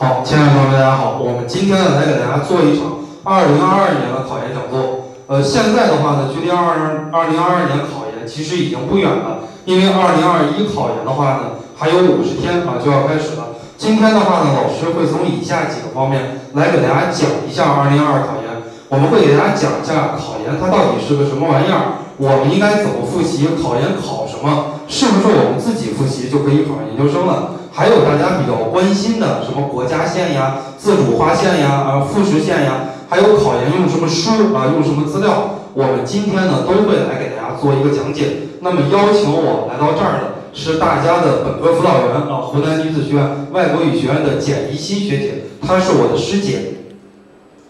[0.00, 1.20] 好，亲爱的朋友们，大家好。
[1.20, 5.12] 我们今天呢来给大家做一场2022年的考研讲座。
[5.28, 13.60] 呃，现在的话呢，距离2 2022年考研其实已经不远了，因为2021考研的话呢，还有五十天啊就要开始了。
[13.76, 18.48] 今天的话呢，老师会从以下几个方面来给大家讲一下2022考研。
[18.88, 27.59] 我们会给大家讲一下考研它到底是个什么玩意儿，我们应该怎么复习，考研考什么，是不是我们自己复习就可以考上研究生了？
[27.72, 38.50] 还有大家比较关心的什么国家线呀、自主划线呀、啊复试线呀，还有考研用什么书啊、用什么资料，我们今天呢都会来给大家做一个讲解。
[38.60, 46.74] 那么邀请我来到这儿的是大家的本科辅导员啊，湖南女子学院外国语学院的简怡欣学姐，她是我的师姐。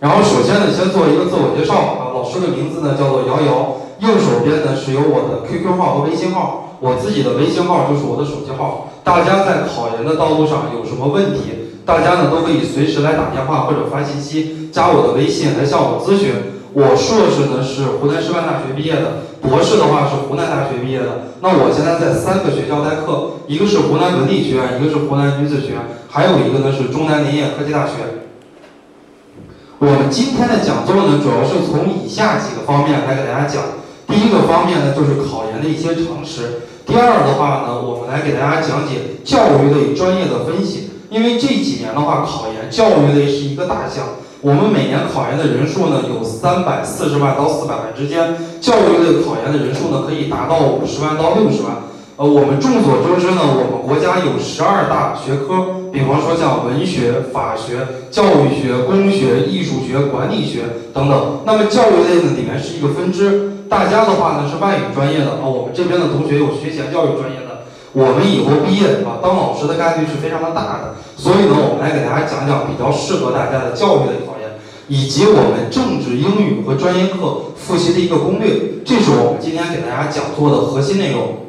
[0.00, 8.88] 然后首先呢，先做一个自我介绍啊，老师的名字呢叫做瑶瑶，右手边呢是有我的 QQ 号和微信号，我自己的微信号就是我的手机号。
[9.04, 16.34] 大家在考研的道路上有什么问题，大家呢都可以随时来打电话或者发信息，加我的微信来向我咨询。
[16.72, 21.34] 我硕士呢是湖南师范大学毕业的，博士的话是湖南大学毕业的。
[21.40, 27.92] 那我现在在三个学校代课，一个是湖南文理学院，一个是湖南女子学院，还有一个呢是中南林业科技大学。
[29.80, 33.79] 我们今天的讲座呢，主要是从以下几个方面来给大家讲。
[34.10, 36.66] 第一个方面呢，就是考研的一些常识。
[36.84, 40.90] 第二的话呢，我们来给大家讲解教育类专业的分析。
[41.10, 44.18] 因为这几年的话，考研教育类是一个大项。
[44.42, 48.34] 我们每年考研的人数呢，有三百四十万到四百万之间。
[48.60, 51.86] 教育类考研的人数呢，可以达到五十万到六十万。
[52.16, 61.40] 呃，我们众所周知呢，我们国家有十二大学科，比方说像文学、法学、教育学、工学、艺术学、管理学等等。
[61.44, 63.59] 那么教育类呢，里面是一个分支。
[63.70, 67.62] 大家的话呢是外语专业的啊，我们这边的同学有学前教育专业的，
[67.92, 81.46] 我们以后毕业啊当老师的概率是非常的大的，所以呢我们来给大家讲讲比较适合大家的教育类考研，以及我们政治、英语和专业课复习的一个攻略，这是我们今天给大家讲座的核心内容。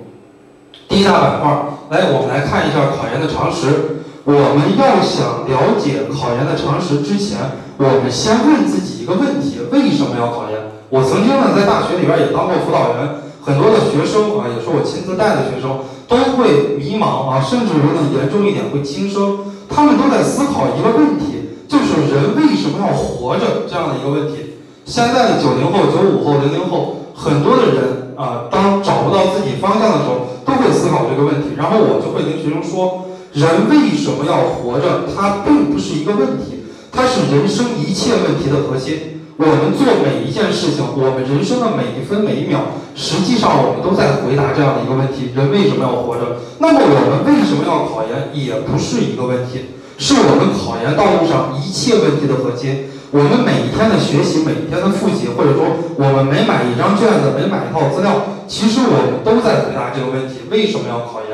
[0.87, 1.49] 第一大板块，
[1.89, 4.05] 来我们来看一下考研的常识。
[4.23, 7.39] 我们要想了解考研的常识之前，
[7.77, 10.70] 我们先问自己一个问题：为什么要考研？
[10.91, 19.39] 我曾经呢在大学里边也当过辅导员，很多的学生啊，也是我亲自带的学生，都会迷茫啊，甚至有点严重一点会轻生。
[19.71, 24.59] 他们都在思考一个问题，就是人为什么要活着这样的一个问题。
[24.83, 31.55] 现在的九零后、九五后、零零后，很多的人啊，当找不到自己方向的时候，都会思考这个问题。
[31.55, 35.07] 然后我就会跟学生说，人为什么要活着？
[35.15, 39.10] 它并不是一个问题，它是人生一切问题的核心。
[39.41, 46.45] 我们做每一件事情，我们人生的每一分每一秒，实际上我们都在回答这样的一个问题：人为什么要活着？
[46.61, 52.85] 那么我们为什么要考研，也不是一个问题，是我们考研道路上一切问题的核心。
[53.09, 61.33] 我们每一天的学习，每一天的复习，或者说我们每买一张卷子，每买一套资料，其实我们都在回答这个问题：为什么要考研？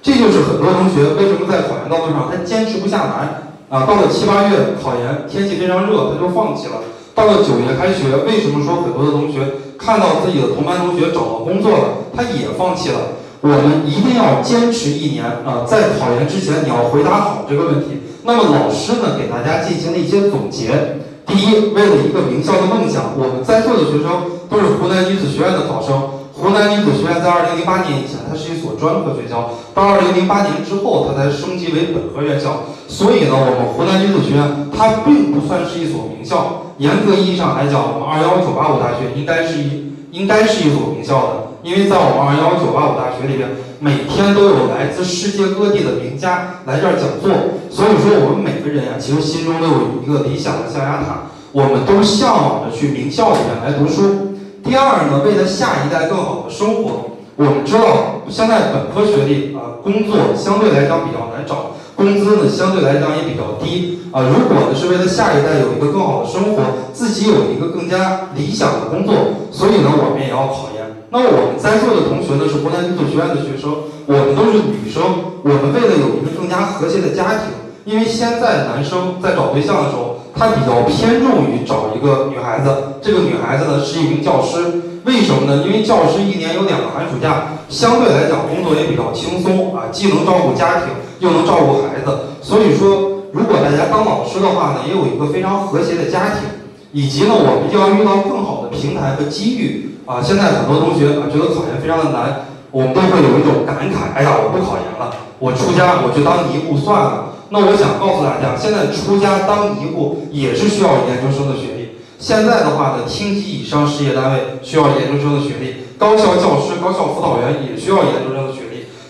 [0.00, 3.84] 这就是很多同学为什么在考研道路上他坚持不下来啊！
[3.84, 6.80] 到了七八月考研，天气非常热，他就放弃了。
[7.14, 9.40] 到了九月开学，为什么说很多的同学
[9.78, 11.84] 看到自己的同班同学找到工作了，
[12.16, 13.20] 他也放弃了？
[13.42, 18.00] 我们一定要坚持一年啊，在考研之前你要回答好这个问题。
[18.22, 21.02] 那么老师呢，给大家进行了一些总结。
[21.26, 26.22] 第一，为了一个名校的梦想，我们在座的学生都是湖南女子学院的考生。
[26.32, 32.62] 湖南女子学院在二零零八年以前，它是一所专科学校，到二零零八年之后，它才升级为本科院校。
[32.88, 36.62] 所以呢，我们湖南女子学院它并不算是一所名校。
[36.82, 41.30] 严格意义上来讲，我们二幺九八五大学应该是一应该是一所名校的，
[41.62, 47.30] 因为在我们二幺九八五大学里边，每天都有来自世界各地的名家来这儿讲座。
[47.70, 54.34] 所以说，我们每个人呀，其实心中都有一个理想的象牙塔，我们都向往着去名校里面来读书。
[54.64, 64.22] 第二呢，为了下一代更好的生活，我们知道现在本科学历啊，工作相对来讲比较难找，工资呢相对来讲也比较低啊。
[64.22, 66.62] 如果呢是为了下一代有一个更好的生活，
[66.92, 69.14] 自己有一个更加理想的工作，
[69.50, 70.82] 所以呢我们也要考研。
[71.10, 73.72] 那我们在座的同学呢是湖南女子学院的学生，
[74.06, 75.02] 我们都是女生，
[75.42, 77.52] 我们为了有一个更加和谐的家庭，
[77.84, 80.18] 因为现在男生在找对象的时候。
[80.34, 84.56] 他比较偏重于找一个女孩子，这个女孩子呢是一名教师，
[85.04, 85.62] 为什么呢？
[85.66, 90.88] 因为教师一年有两个寒暑假，相对来讲工作也比较轻松啊，既能照顾家庭，
[91.22, 92.34] 又能照顾孩子。
[92.42, 96.50] 所以说，如果大家当老师的话呢，也有一个非常和谐的家庭，
[96.90, 100.20] 以及呢，我们就要遇到更好的平台和机遇啊。
[100.20, 107.32] 现在很多同学啊觉得考研非常的难，我们都会有一种感慨：哎呀，我不考研了，我出家，我去当尼姑算了。
[107.54, 112.00] 那我想告诉大家，现在出家当尼姑也是需要研究生的学历。
[112.18, 118.61] 现在的话呢，厅级以上事业单位需要研究生的学历，高校教师、高校辅导员也需要研究生的学历，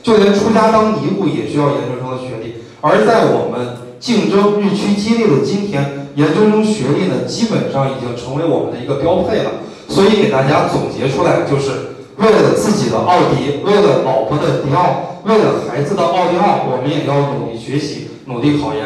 [0.02, 2.56] 就连出家当尼姑也需要研究生的学历。
[2.80, 9.50] 而在我们竞争日趋激烈的今天，研究生学历呢，基本上已经成为我们的一个标配了。
[9.88, 18.84] 所以给大家总结出来，就是为了自己的奥迪，为了老婆的迪奥，为了孩子的奥迪奥，我们也要努力学习，努力考研。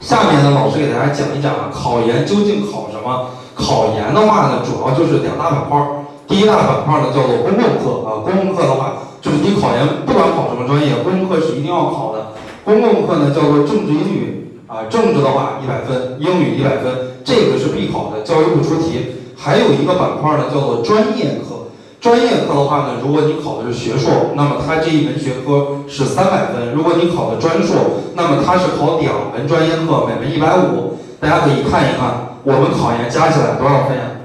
[0.00, 3.30] 下面呢，老师给大家讲一讲啊，考研究竟考什么？
[3.54, 5.86] 考研的话呢，主要就是两大板块儿。
[6.28, 8.92] 第一大板块呢，叫做公共课啊，公共课的话，
[9.26, 12.28] 就是你考研不管考什么专业，公共课是一定要考的。
[12.62, 19.16] 公共课呢，叫做政治、英语啊，政治的话一百分，英语一百分，这个是必考的，教育部出题。
[19.36, 21.74] 还有一个板块呢，叫做专业课。
[22.00, 27.74] 专业课的话呢，如果你考的是学硕，那么它这一门学科是三百分；如果你考的专硕，
[28.14, 30.98] 那么它是考两门专业课，每门一百五。
[31.18, 34.15] 大家可以看一看，我们考研加起来多少分呀？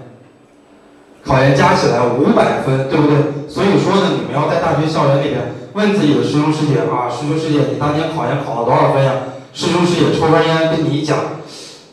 [1.31, 3.48] 考研加起来五百分，对不对？
[3.48, 9.31] 所以说呢，你们要在大学校园里边问自己的师兄师姐啊，师兄师姐，你当年考研考了多少分呀？
[9.54, 11.18] 师兄师姐抽根烟跟你讲。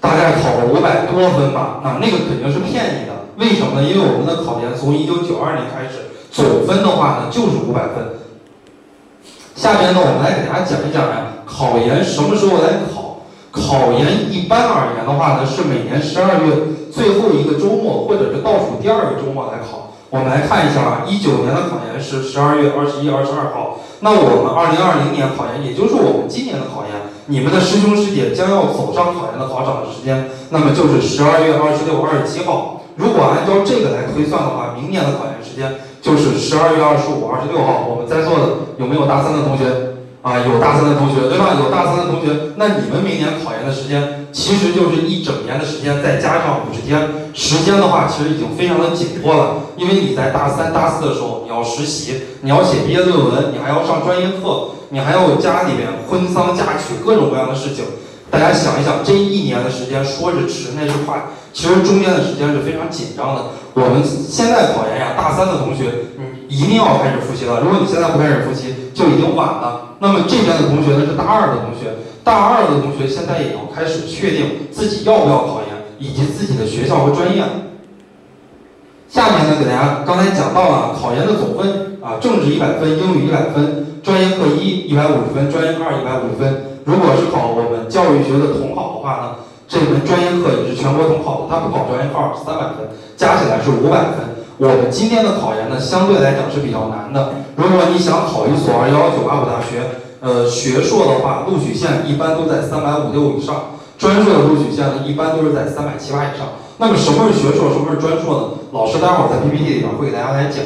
[0.01, 3.15] 大概考了五百多分吧，啊，那个肯定是骗你的。
[3.37, 3.87] 为什么呢？
[3.87, 8.19] 因为我们的考研从一九九二年开始，总分的话呢就是五百分。
[9.55, 13.23] 下面呢，我们来给大家讲一讲呀，考研什么时候来考？
[13.51, 16.55] 考研一般而言的话呢，是每年十二月
[16.93, 19.93] 最后一个周末，或者是倒数第二个周末来考。
[20.11, 23.81] 我们来看一下啊，一九年的考研是十二月二十一、二十二号。
[24.01, 26.97] 那我们二零二零年考研，也就是我们今年的考研。
[27.27, 32.81] 你们的师兄师姐将要走上考研的考场的时间，那么就是十二月二十六、二十七号。
[32.97, 37.85] 如果按照这个来推算的话，明年的考研时间就是十二月二十五、二十六号。
[37.85, 40.01] 我们在座的有没有大三的同学？
[40.23, 41.55] 啊，有大三的同学，对吧？
[41.63, 47.09] 有大三的同学，那你们明年考研的时间其实就是一整年的时间，再加上五十天。
[47.35, 54.71] 时间的话，其实已经非常的紧迫了，因为你在大三、大四的时候，你要实习，你要写毕业论文，你还要上专业课。
[54.91, 57.85] 你还有家里边婚丧嫁娶各种各样的事情，
[58.31, 63.53] 大家想一想，这一年的时间说是迟那是快，其实中间的时间是非常紧张的。
[63.75, 66.09] 我们现在考研呀，大三的同学，
[66.49, 67.61] 你一定要开始复习了。
[67.61, 69.99] 如果你现在不开始复习，就已经晚了。
[70.01, 71.93] 那么这边的同学呢，是大二的同学，
[72.29, 77.43] 大二的同学现在也要开始确定自己要不要考研，以及自己的学校和专业。
[79.09, 83.89] 下面呢，给大家刚才讲到了考研的总分啊，政治一百分，英语一百分。
[84.05, 86.79] 专业课一一百五十分，专业课二一百五十分。
[86.85, 94.37] 如果是考我们教育学的统考的话呢，这门专业课也是全国统考的，它不考专业课二是三百分，加起来是五百分。
[94.59, 97.33] 我们今天的考研呢，相对来讲是比较难的。
[97.57, 99.81] 如果你想考一所二幺幺九八五大学，
[100.21, 106.49] 呃，学硕的话，录取线一般都在三百五六以上；专硕的录取线呢，一般都是在三百七八以上。
[106.79, 108.49] 那么什么是学硕，什么是专硕呢？
[108.73, 110.63] 老师待会儿在 PPT 里边会给大家来讲。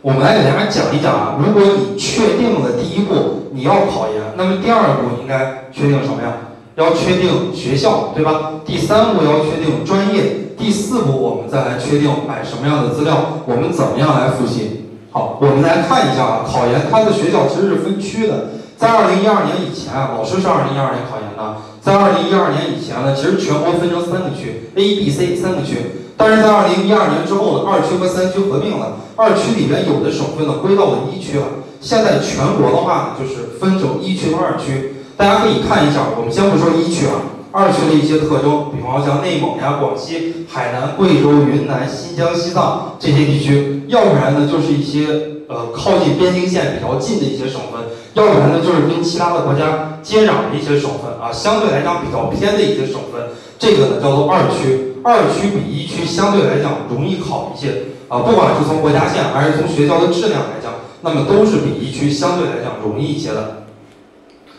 [0.00, 6.34] 我们来给大家讲一讲啊，如果你确定了第一步你要考研，那么第二步应该确定什么呀？
[6.76, 8.52] 要确定学校，对吧？
[8.64, 14.77] 第三步要确定专业，第四步我们再来确定买什么样的资料，我们怎么样来复习？
[15.18, 26.06] 好，我们来看一下啊，考研它的学校其实是分区的，在二零一二年以前啊，老师是二零一二年考研的，在二零一二年以前呢，其实全国分成三个区，A、B、C 三个区。
[26.16, 31.66] 但是在二零一二年之后呢，二区和三区合并了，二区里边有的省份呢归到了一区了。
[31.80, 35.02] 现在全国的话呢，就是分成一区和二区。
[35.16, 45.06] 大家可以看一下，我们先不说一区啊，二区的一些特征，比方像内蒙呀、广西、海南、贵州、云南、新疆、西藏这些地区，要不然呢就是一些
[45.48, 47.80] 呃靠近边境线比较近的一些省份，
[48.14, 54.84] 要不然呢就是跟其他的国家接壤的一些省份啊，相对来讲比较偏的一些省份，这个呢叫做二区。
[55.04, 57.68] 二区比一区相对来讲容易考一些
[58.08, 63.62] 啊，不管是从国家线还是从学校的质量来讲，那么都是比一区相对来讲容易一些的。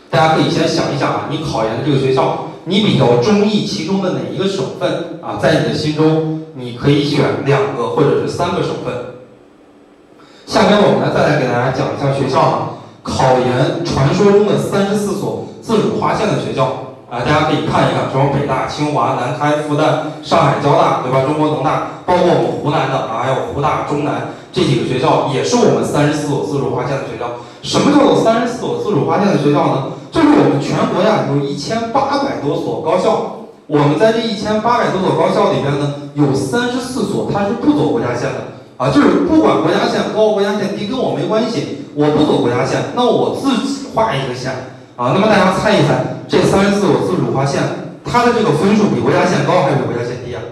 [0.08, 5.36] 大家可以先想一想啊，你考研的这个学校，你比较中意其中的哪一个省份啊？
[5.42, 8.94] 在你的心中，你可以选两个或者是三个省份。
[10.46, 12.70] 下面我们来再来给大家讲一下学校啊，
[13.02, 16.86] 考研传说中的三十四所自主划线的学校。
[17.10, 21.26] 啊，大家可以看一看，什么北大、清华、南开、复旦、上海交大，对吧？
[21.26, 27.42] 中国农大，包括我们湖南的啊，还有湖大、中南这几个学校，也是我们三十四所自主划线的学校。
[27.62, 29.86] 什么叫做三十四所自主划线的学校呢？
[30.10, 44.50] 就是我们全国呀，有一千八百多所高校，我们在这一千八百多所高校里边呢，有三十四所它是不走国家线的啊，就是不管国家线高、国家线低跟我没关系，我不走国家线，那我自己画一个线。
[44.96, 45.12] 啊。
[45.14, 47.62] 那么大家猜一猜，这三十四所自主划线，
[48.04, 50.42] 它的这个分数比国家线高还是比国家线低啊？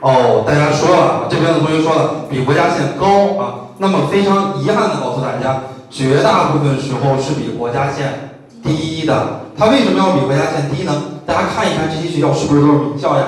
[0.00, 3.74] 哦，大家说了，这边的同学说了，比国家线高啊。
[3.78, 5.62] 那么非常遗憾的告诉大家，
[5.94, 8.34] 绝大部分时候是比国家线
[8.64, 9.46] 低的。
[9.56, 10.92] 它为什么要比国家线低呢？
[11.24, 13.26] 大家看一看这些学校是不是都是名校呀？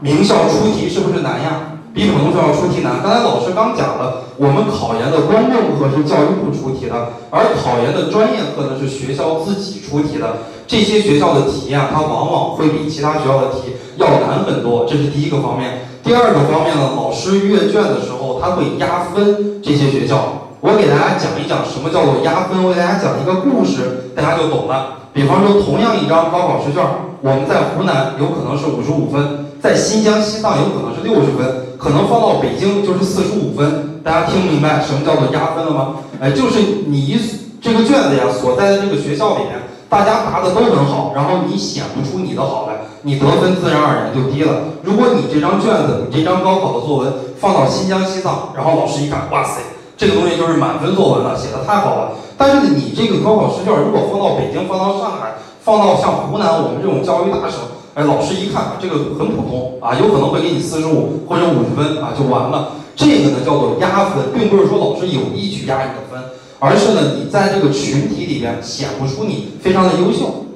[0.00, 1.76] 名校出题是不是难呀？
[1.92, 3.02] 比普通学校出题难。
[3.02, 10.38] 刚才老师刚讲了，我们考研的公共课是教育部出题的，而考研的专业课呢是学校自己出题的。
[10.66, 15.84] 这些学校的题啊，它往往会比其他学校的题要难很多，这是第一个方面。
[16.02, 20.46] 第二个方面呢，老师阅卷的时候他会压分这些学校。
[20.60, 25.08] 我给大家讲一讲什么叫做压分，我给大家讲一个故事，大家就懂了。
[25.12, 26.84] 比方说，同样一张高考试卷，
[27.22, 34.02] 我们在湖南有可能是五十五分，在新疆、西藏有可能是六十分，可能放到北京就是四十五分。
[34.04, 35.96] 大家听明白什么叫做压分了吗？
[36.20, 37.18] 哎，就是你
[37.60, 42.84] 这个卷子呀，所在的这个学校里面，大家答的都很好，然后你显不出你的好来。
[43.02, 44.76] 你得分自然而然就低了。
[44.82, 49.60] 如果你这张卷子，你这张高考的作文放到新疆、西藏，然后老师一看，哇塞，
[50.00, 52.12] 这个东西就是满分作文了，写的太好了。
[52.38, 57.60] 但是你这个高考试卷如果放到北京、放到上海、放到像湖南我们这种教育大省，
[57.92, 62.70] 哎，老师一看这个很普通啊，有可能会给你四十五或者五十分啊，就完了。
[62.96, 66.18] 这个呢叫做压分，并不是说老师有意去压你的分，
[66.58, 70.46] 而是呢你在这个群体里边显不出你非常的优秀。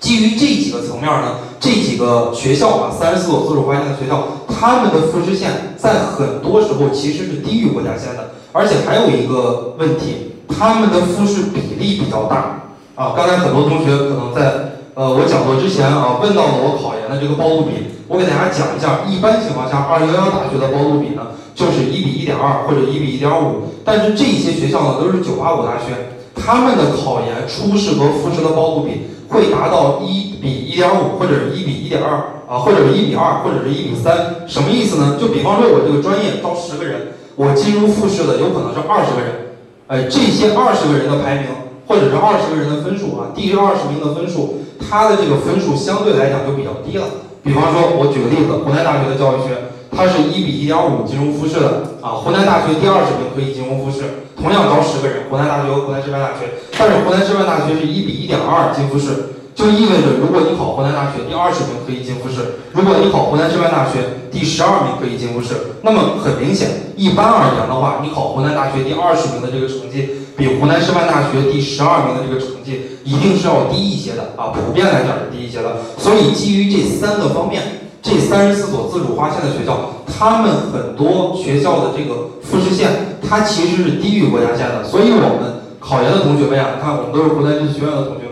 [0.00, 13.12] 基于这几个层面呢，这几个学校啊，三十四所自主划线的学校，他们的复试线在很多时候其实是低于国家线的，而且还有一个问题，他们的复试比例比较大啊。
[13.16, 29.08] 刚才很多同学可能在呃我讲座之前啊问到了我考研的这个包录比，我给大家讲一下，一般情况下二幺幺大学的包录比呢就是一比一点二或者一比一点五，但是这些学校呢都是九八五大学，他们的考研初试和复试的包录比。
[29.32, 35.16] 会达到一比一点五，或者是一比一点二啊，或者是一比二，或者是一比三，什么意思呢？
[35.18, 39.56] 就比方说，我这个专业招十个人，我进入复试的有可能是二十个人，
[39.88, 41.46] 哎，这些二十个人的排名，
[41.86, 47.04] 或者是二十个人的分数啊，第二十名的分数，他的这个分数相对来讲就比较低了。
[47.42, 49.72] 比方说，我举个例子，湖南大学的教育学。
[49.94, 56.48] 它是一比一点五进入复试的啊，湖南大学第二十名可以进入复试，同样招十个人，湖南大学和湖南师范大学，
[56.78, 77.80] 但是湖南师范大学是一比一点二进复试，就意味着如果你考湖南大学第二十名可以进复试，如果你考湖南师范大学第十二名可以进复试，那么很明显，一般而言的话，你考湖南大学第二十名的这个成绩，比湖南师范大学第十二名的这个成绩一定是要低一些的啊，普遍来讲是低一些的，所以基于这三个方面。
[78.04, 84.82] 这三十四所自主划线的学校，他们很多学校的这个复试线，它其实是低于国家线的。
[84.82, 88.26] 所以，我们考研的同学们呀，看我们都是湖南技术学院的同学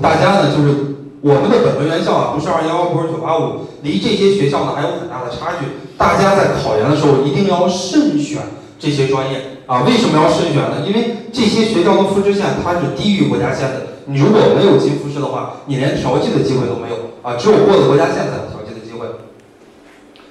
[0.00, 5.66] 大家呢就是我们的本科院校啊，不是二幺幺，不是九八五，离这些学校呢还有很大的差距。
[5.96, 8.42] 大家在考研的时候一定要慎选
[8.78, 9.82] 这些专业啊。
[9.82, 10.86] 为什么要慎选呢？
[10.86, 13.86] 因为这些学校的复试线它是低于国家线的。
[14.06, 17.36] 你如果没有进复试的话，你连调剂的机会都没有啊。
[17.36, 19.06] 只有过了国家线才有调剂的机会。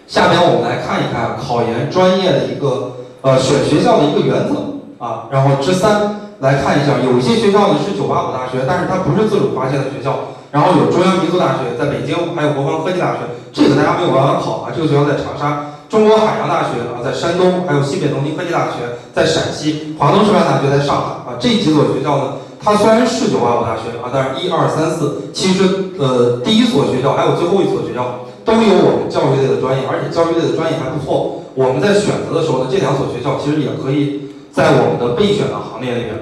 [0.07, 25.63] 下边我们来看一看考研专业的一个呃选学校的一个原则啊，然后之三来看一下，有一些学校呢是九八五大学，但是它不是自主划线的学校，然后有中央民族大学在北京，还有国防科技大学，这个大家没有办法考啊，这个学校在长沙，中国海洋大学啊在山东，还有西北农林科技大学在陕西，华东师范大学在上海啊，这几所学校呢，它虽然是九八五大学啊，但是一二三四，其实
[25.97, 28.27] 呃第一所学校还有最后一所学校。
[28.47, 31.43] 都有我们教育类的专业，而且教育类的专业还不错。
[31.53, 34.26] 我们在选择的时候呢，这两所学校其实也可以
[34.57, 36.17] 在我们的备选的行列里面。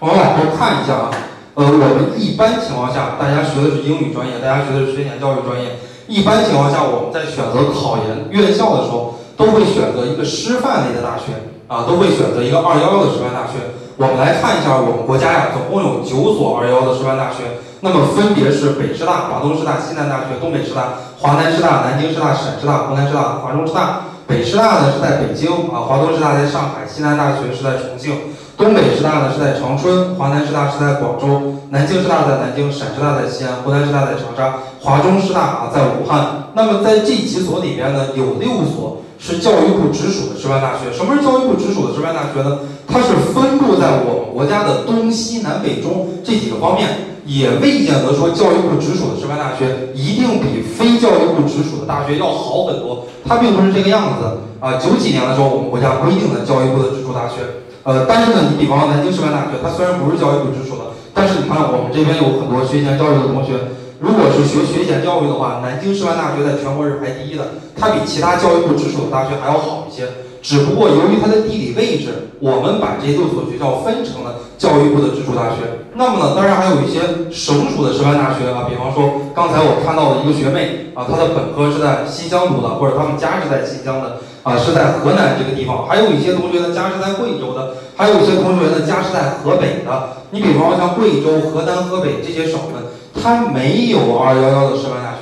[0.00, 1.10] 我们往后看一下啊，
[1.54, 5.78] 呃，我们一般情况下，大家学的是英语专业，大家学的是学前教育专业。
[6.10, 13.70] 一般情况下，我们在选择考研院校的时候，都会选择一个师范类的大学啊，都会选择一个二幺幺的师范大学。
[13.94, 17.62] 我们来看一下，我们国家呀，总共有九所二幺幺的师范大学。
[17.86, 24.10] 那么分别是北师大、华东师大、西南大学、东北师大、华南师大、南京师大、陕师大、湖南师大、华中师大。
[24.32, 28.16] 北师大呢是在北京啊，华东师大在上海，西南大学是在重庆，
[28.56, 36.48] 东北师大呢是在长春，华南师大是在广州，南京师大在南京，陕师大在西安，湖南师大在长沙，华中师大啊在武汉。
[36.54, 40.90] 那么在这几所里边呢，有六所是教育部直属的师范大学。
[40.90, 42.60] 什么是教育部直属的师范大学呢？
[42.88, 46.88] 它是分布在我们国家的东西南北中这几个方面。
[47.24, 54.74] 也未见得说教育部直属的师范大学一定比非教育部直属的大学要好很多，它并不是这个样子啊。
[54.78, 57.46] 九几年的时候，我们国家规定的教育部的直属大学，
[57.84, 63.54] 呃，但是呢，你比方南京师范大学，它虽然不是教育部直属的，但是你看，我们这边有很多学前教育的同学，
[64.00, 70.10] 如果是学学前教育的话，南京师范大学在全国是排第一的，它比其他教育部直属的大学还要好一些。
[70.42, 75.86] 只不过由于它的地理位置，我们把这六所学校分成了教育部的直属大学。
[75.94, 76.98] 那么呢，当然还有一些
[77.30, 85.86] 省属的师范大学啊，比方说刚才我看到的一个学妹啊，她的本科是在新疆读的，或者他们家是在新疆的啊，是在河南这个地方。
[85.86, 90.26] 还有一些同学的家是在贵州的，还有一些同学的家是在河北的。
[90.34, 92.82] 你比方说像贵州、河南、河北这些省份，
[93.14, 95.14] 它没有二幺幺的师范大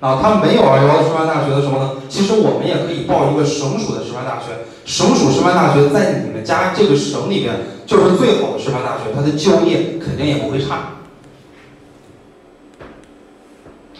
[0.00, 4.64] 啊，他没有二幺幺师范大学的时候呢，其实我们也可以报一个省属的师范大学。
[4.84, 11.02] 省属师范大学在你们家这个省里边就是最好的师范大学，它的就业肯定也不会差。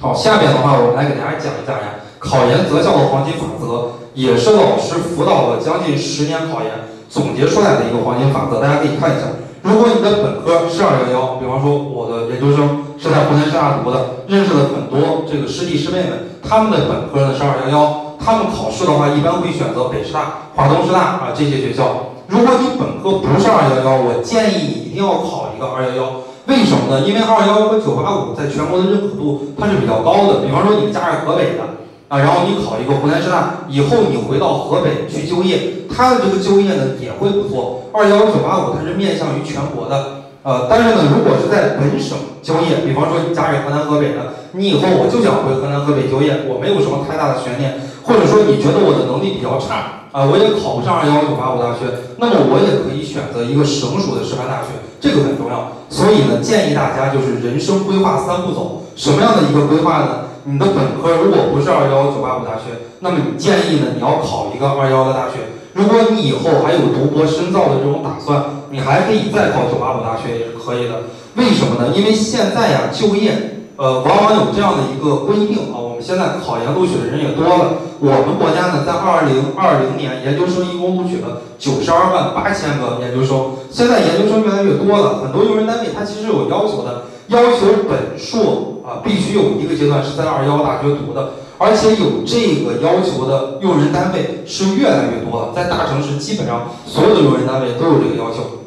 [0.00, 6.70] 好，下边的话我们来给大家讲一讲呀，考研择校的黄金法则，也是老师辅导了将近十年考研
[7.10, 9.26] 总结出来的一个黄金法则，大家可以看一下。
[9.62, 22.14] 如果你的本科是二幺幺，比方说我的研究生是在湖南师大读的，认识了很多这个师弟师妹们，他们的本科呢是二幺幺，他们考试的话一般会选择北师大、华东师大啊这些学校。
[22.26, 26.12] 如果你本科不是二幺幺，我建议你一定要考一个二幺幺，
[26.46, 27.06] 为什么呢？
[27.06, 30.40] 因为二幺幺和九八五在全国的认可度它是比较高的。
[30.40, 31.64] 比方说你家是河北的。
[32.08, 37.82] 啊，然后你考一个湖南师大，以后你回到河北去就业，他的这个就业呢也会不错。
[37.92, 40.17] 二幺幺九八五它是面向于全国的，
[40.48, 55.84] 呃，但是呢，如果是在本省就业，比方说你家是河南河北的，你以后我就想回河南河北就业，我没有什么太大的悬念，或者说你觉得我的能力比较差，啊，我也考不上二幺九八五大学，那么我也可以选择一个省属的师范大学，这个很重要。
[55.92, 60.32] 所以呢，建议大家就是人生规划三步走，什么样的一个规划呢？
[60.48, 63.92] 你的本科如果不是二幺幺九八五大学，那么你建议呢？
[63.92, 65.57] 你要考一个二幺幺的大学。
[65.78, 71.06] 如果你以后还有读博深造的这种打算，你还可以再考九八五大学也是可以的。
[71.36, 71.94] 为什么呢？
[71.94, 75.78] 因为现在呀，就业呃往往有这样的一个规定啊。
[75.78, 77.78] 我们现在考研录取的人也多了。
[78.00, 83.54] 我们国家呢，在二零二零年研究生一共录取了九十二万八千个研究生。
[83.70, 87.04] 现在研究生越来越多了，很多用人单位它其实有要求的。
[87.28, 98.62] 要求本硕啊必须有一个阶段是在二幺大学读的，而且有这个要求的用人单位是越来越多了，在大城市基本上所有的用人单位都有这个要求。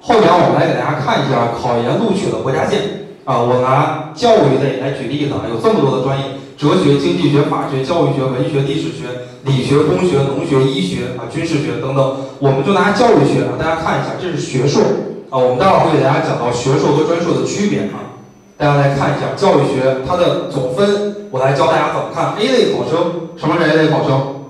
[0.00, 14.80] 后边我们来给大家看一下考研录取的国家线啊，我拿教育类来举例子啊，有这么多的专业：哲学、经济学、法学、教育学、文学、历史学、理学、工学、农学、医学啊、军事学等等，我们就拿教育学啊，大家看一下，这是学硕。
[15.28, 18.15] 啊，我们待会儿会给大家讲到学硕和专硕的区别啊，
[18.58, 24.48] 大家来看一下教育学它的总分，我来教大家怎么看 A 类考生，什么是 A 类考生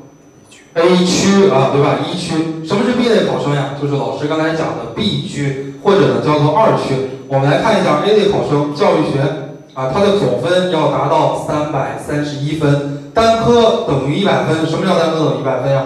[0.75, 1.99] ？A 区啊，对吧？
[2.07, 3.71] 一区，什么是 B 类考生呀？
[3.83, 6.95] 就是老师刚才讲的 B 区，或者呢叫做二区。
[7.27, 9.19] 我们来看一下 A 类考生教育学
[9.75, 14.65] 啊，它的总分要达到三百三十一分，单科等于一百分。
[14.65, 15.83] 什么叫单科等于一百分呀？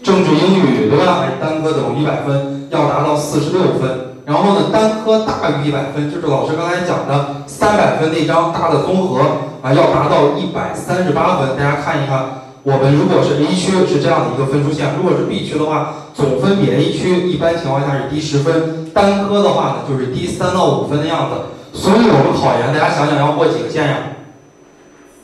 [0.00, 1.24] 政治英语对吧？
[1.40, 4.05] 单科等于一百分，要达到四十六分。
[4.26, 9.20] 然后呢，单科大于一百分，就是老师刚才讲的三百分那张大的综合
[9.62, 11.56] 啊，要达到一百三十八分。
[11.56, 21.46] 大家看一看，我们如果是 A 区是这样的一个分数线，如果是 B 区的话，总分比 A 区一般情况下是低十分，单科的话呢就是低三到五分的样子。
[21.72, 23.96] 所以我们考研，大家想想要过几个线呀？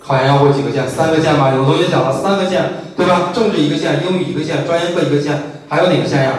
[0.01, 0.87] 考研要过几个线？
[0.87, 1.51] 三个线吧。
[1.53, 3.31] 有同学讲了三个线，对吧？
[3.35, 6.31] 政治一个线，英语一个线，专业课一个线，还有哪个线呀？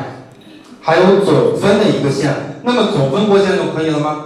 [0.80, 2.53] 还有总分的一个线。
[2.64, 4.26] 那么总分过线就可以了吗？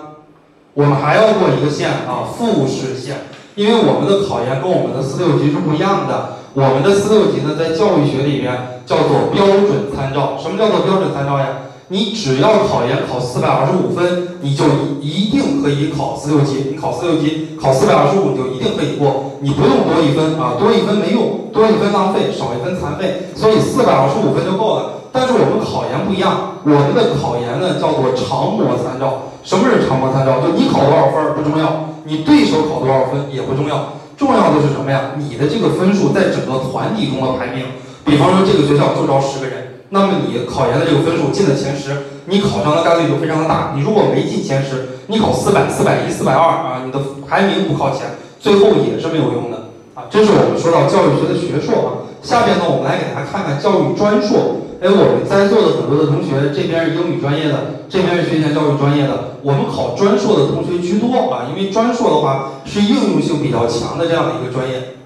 [0.74, 3.18] 我们还要过一个线啊，复试线。
[3.56, 6.38] 因为我们的考研跟我们的四六级是不一样的。
[6.54, 10.38] 我们的四六级呢，在教育学里面叫做标准参照。
[10.38, 11.66] 什么叫做标准参照呀？
[11.90, 14.66] 你只要考研考四百二十五分，你就
[15.02, 16.70] 一定可以考四六级。
[16.70, 23.30] 你考四六级考四百二十五，你就一定可以过，你不用多一分啊，多一分没用，多一分浪费，少一分残废。
[23.34, 24.84] 所以四百二十五分就够了。
[25.18, 29.34] 但是我们考研不一样，我们的考研呢叫做常模参照。
[29.42, 30.38] 什么是常模参照？
[30.46, 35.18] 就你考多少分不重要，你对手考多少分也不重要，重要的是什么呀？
[35.18, 37.66] 你的这个分数在整个团体中的排名。
[38.06, 39.82] 比方说这个学校就招十个人。
[39.90, 43.74] 那么你考研的这个分数进了前十，你考上的概率就非常的大。
[43.74, 48.06] 你如果没进前十，你考四百、四百一、四百二啊，你的排名不靠前，
[48.40, 50.06] 最后也是没有用的啊。
[50.12, 52.06] 这是我们说到教育学的学硕啊。
[52.28, 54.68] 下边呢，我们来给大家看看教育专硕。
[54.84, 59.40] 哎，我们在座的很多的同学，这边是英语专业的，这边是学前教育专业的。
[59.48, 65.00] 我们考专硕的同学居多啊，因为专硕的话是应用性比较强的这样的一个专业。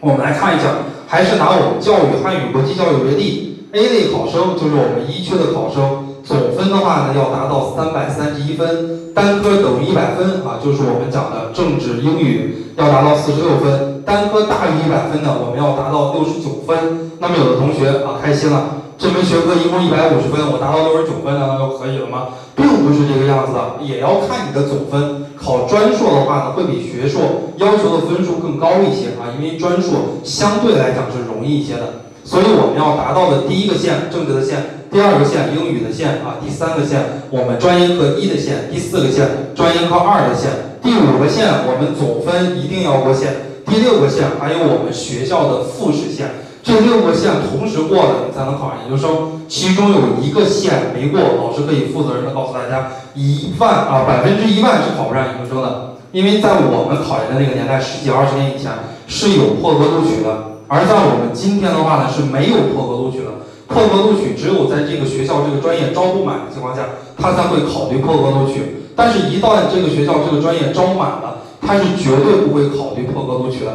[0.00, 3.70] 我们来看一下，还是拿我们教育汉语国际教育为例。
[3.70, 17.10] A 类考生就是我们一区的考生，总分的话呢要达到三百三十一分，单科等于一百分啊，就是我们讲的政治英语要达到四十六分，单科大于一百分呢，我们要达到六十九分。
[17.20, 22.28] 那么有的同学啊开心了，这门学科一共一百五十分，我达到六十九分那就可以了吗？
[22.54, 25.24] 并不是这个样子的，也要看你的总分。
[25.40, 32.04] 考专硕的话呢，会比学硕要求的分数更高一些啊，因为专硕相对来讲是容易一些的。
[32.24, 34.56] 所以我们要达到的第一个线，政治的线；
[34.90, 40.48] 第二个线，英语的线啊；第三个线，我们专业课一的线；第四个线，专业课二的线；
[40.80, 43.28] 第五个线，我们总分一定要过线；
[43.66, 46.30] 第六个线，还有我们学校的复试线。
[46.62, 49.42] 这六个线同时过了，你才能考上研究生。
[49.46, 55.96] 其中有一个线没过，老师可以负责任的告诉大家，一万啊，百分之一万是考不上研究生的。
[56.12, 58.72] 因为在我们考研的那个年代，十几二十年以前
[59.06, 63.44] 是有破格录取的，而在我们今天的话呢，是没有破格录取的。
[63.68, 66.82] 破格录取只有在这个学校这个专业招不满的情况下，
[67.18, 68.88] 他才会考虑破格录取。
[68.96, 71.33] 但是，一旦这个学校这个专业招满了，
[71.66, 73.72] 他是绝对不会考虑破格录取的。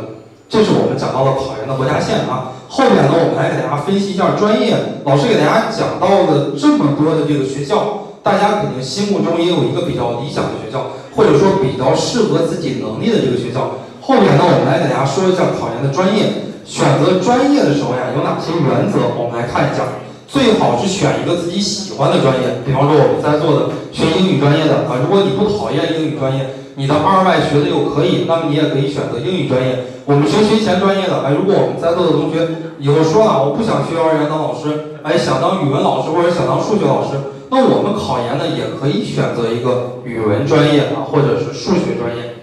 [0.48, 2.54] 这是我们讲到的考研的国家线啊。
[2.70, 5.02] 后面呢，我们来给大家分析一下专业。
[5.06, 13.78] 老师给大家讲到的这么多的这个学校，大家肯定心目中也有一个比较理想的学校，或者说比较适合自己能力的这个学校。
[14.02, 16.50] 后面呢，我们来给大家说一下考研的专业。
[16.66, 19.06] 选择专业的时候呀，有哪些原则？
[19.18, 19.86] 我们来看一下。
[20.30, 26.58] 最好是选一个自己喜欢的专业，比方说我们在座的学英语专业的啊，如果你不讨厌英语专业。
[26.80, 29.84] 你的二外学的又可以，那么你也可以选择英语专业。
[30.06, 32.40] 我们学学前专业的，哎，如果我们在座的同学
[32.80, 37.20] 以后说了，我不想去幼儿园当老师，哎，想当语文老师或者想当数学老师，
[37.52, 42.40] 那我们考研呢也可以选择一个语文专业啊，或者是数学专业。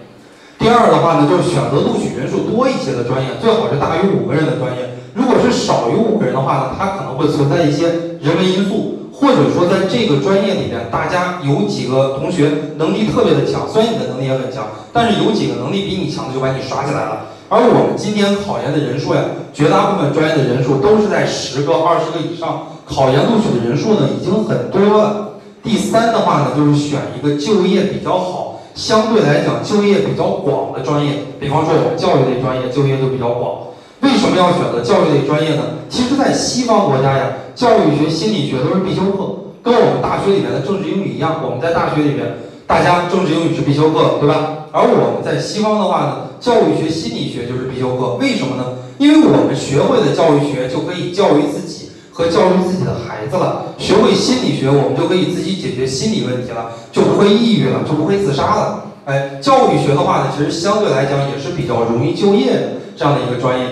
[0.61, 5.01] 第二的话呢，就是选择录取人数多一些的专业，最好是大于五个人的专业。
[5.17, 7.89] 如果是少于五个人的话呢，它可能会存在一些
[8.21, 8.96] 人为因素。
[9.19, 17.25] 或者说，在这个专业里边，大家有几个同学能力特别的强，虽然你的能力也很强，但是有几个能力比你强的就把你刷起来了。
[17.49, 25.39] 而我们今天考研的人数呀，绝大部分专业的人数都是在十个、二十个以上，考研录取的人数呢已经很多了。
[25.63, 33.73] 第三的话呢，就是选一个就业比较好，相对来讲就业比较广的专业，比方说我们教育类专业就业就比较广。
[34.01, 35.63] 为什么要选择教育类专业呢？
[35.89, 41.41] 其实，在西方国家呀，教育学、心理学都是必修课，跟我们大学里面的政治英语一样。
[41.43, 44.67] 我们在大学里面，大家政治英语是必修课，对吧？
[44.71, 48.15] 而我们在西方的话呢，教育学、心理学就是必修课。
[48.19, 48.63] 为什么呢？
[48.99, 58.83] 因为我们学会了教育学，就可以教育自己和教育自己的孩子了；学会心理学，我们就可以自己解决心理问题了，就不会抑郁了，就不会自杀了。
[59.05, 62.61] 哎，教育学的话呢，其实相对来讲也是比较容易就业的
[62.95, 63.65] 这样的一个专业。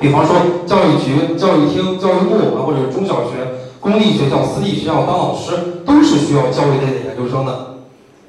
[0.00, 0.34] 比方说，
[0.66, 3.36] 教育局、教育厅、教育部啊，或者中小学、
[3.78, 5.52] 公立学校、私立学校当老师，
[5.84, 7.76] 都是需要教育类的研究生的。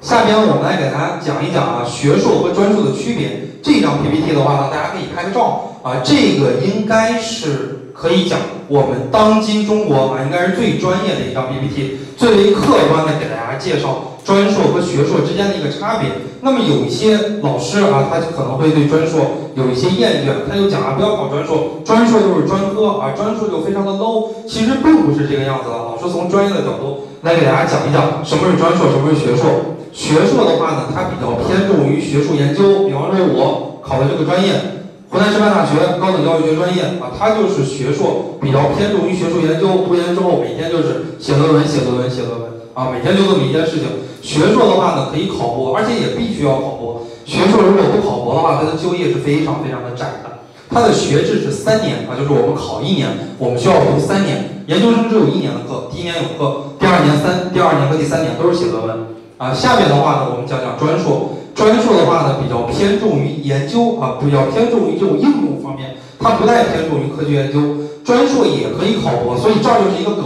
[0.02, 3.48] 下边我们来给大家讲一讲啊，学硕和专硕的区别。
[3.62, 14.11] 这张 PPT 的话呢，大家可以拍个照啊，这个应该是可以讲我们当今中国啊，应该是最专业的一张 PPT，最为客观的给大家介绍。
[14.24, 16.10] 专硕和学硕之间的一个差别，
[16.42, 24.30] 那么有一些老师啊，他就可能会对专硕有一些厌倦，他就讲啊，不要考专硕，专硕就是专科啊，专硕就非常的 low。
[24.46, 29.74] 其实并不是这个样子的，老师从专业的角度来给大家讲一讲什么是专硕，什么是学硕。
[29.92, 34.54] 学硕的话呢，它比较偏重于学术研究，比方说我考的这个专业，
[35.10, 43.88] 湖南师范大学高等教育学专业啊，它就是学硕，比较偏重于学术研究，读研之后每天就是写论文，写论文，写论文啊，每天就这么一件事情。
[44.22, 47.02] 学硕的话呢，可以考博，而且也必须要考博。
[47.24, 50.40] 学硕如果不考博的话，它的就业是非常非常的窄的。
[50.70, 54.64] 它的学制是三年啊，就是我们考一年，我们需要读三年。
[54.66, 58.96] 研究生只有一年的课，第一年有课，第二年三，第二年和第三年都是写论文
[59.36, 59.52] 啊。
[59.52, 61.36] 下面的话呢，我们讲讲专硕。
[61.54, 67.84] 专硕的话呢，比较偏重于研究啊，比较偏重于这种应用方面，它不太偏重于科学研究。
[68.02, 70.24] 专硕也可以考博，所以这儿就是一个梗，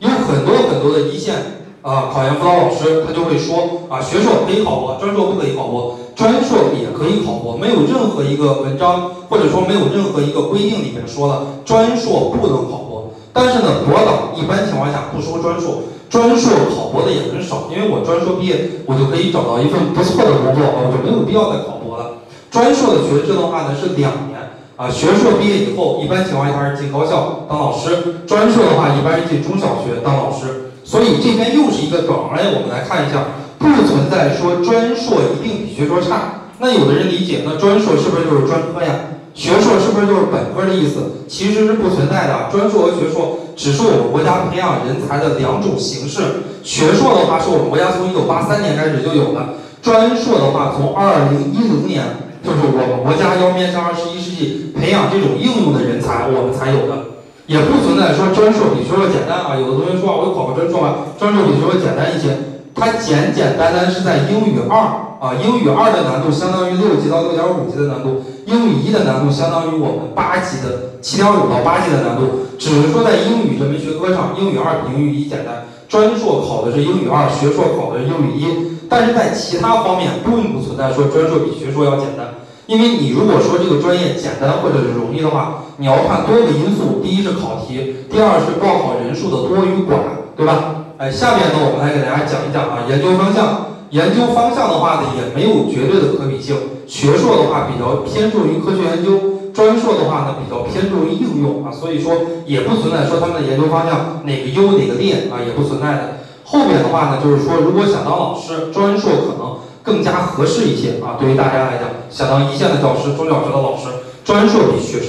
[0.00, 1.57] 有很多很多的一线。
[1.82, 13.14] 啊，考研辅导老师他就会说啊，学硕可以考博，专硕不可以考博，专硕也可以考博，没有任何一个文章或者说没有任何一个规定里面说了专硕不能考博。
[13.32, 22.18] 但是呢，博导一般情况下不收专硕，专硕考博的也很少，因为我专硕毕业，我就可以找到一份不错的工作，我就没有必要再考博了。
[22.50, 24.40] 专硕的学制的话呢是两年
[24.74, 30.67] 啊，学硕毕业以后，一般情况下是进高校当老师，专硕的话一般是进中小学当老师。
[30.88, 36.48] 所以这边又是一个梗，哎，我们来看一下，不存在说专硕一定比学硕差。
[36.60, 39.20] 那有的人理解，那专硕是不是就是专科呀？
[39.34, 41.28] 学硕是不是就是本科的意思？
[41.28, 46.56] 其实是不存在的，专硕和学硕只是我们国家培养人才的两种形式。
[46.64, 57.07] 学硕的话是我们国家从一九八三年开始就有的，专硕的话从二零一零年就是我们国家要面向二十一世纪培养这种应用的人才，我们才有的。
[57.48, 62.36] 也不存在说专硕比学硕简单啊，有的同学说啊，我有考过专硕吧，专硕比学硕简单一些，
[62.74, 65.08] 它简简单单是在英语二。
[65.18, 72.46] 啊，英语二的难度相当于六级到六点五级的难度，英语一的难度相当于我们八级的七点五到八级的难度。
[72.56, 75.66] 只是说在英语这门学科上，英语二比英语一简单。
[75.88, 78.78] 专硕考的是英语二，学硕考的是英语一。
[78.88, 82.37] 但是在其他方面并不存在说专硕比学硕要简单，
[82.68, 90.84] 因为你如果说这个专业简单或者是容易的话，你要看多个因素，第一是考题，第二是报考人数的多与寡，对吧？
[90.98, 93.64] 哎，下面呢我们来给大家讲一讲啊，研究方向。
[93.88, 96.54] 研究方向的话呢，也没有绝对的可比性。
[96.86, 102.12] 学硕的话比较偏重于科学研究，专硕的话呢比较偏重于应用啊，所以说
[102.44, 106.02] 也不存在说他们的研究方向哪个优哪个劣啊，也不存在的。
[106.44, 109.56] 后面的话呢，就是说如果想当老师，专硕可能
[109.88, 111.16] 更加合适一些啊。
[111.18, 113.88] 对于大家来讲，想当一线的教师、中小学的老师，
[114.22, 115.00] 专硕比学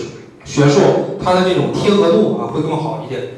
[0.46, 3.36] 学硕它的这种贴合度啊会更好一点。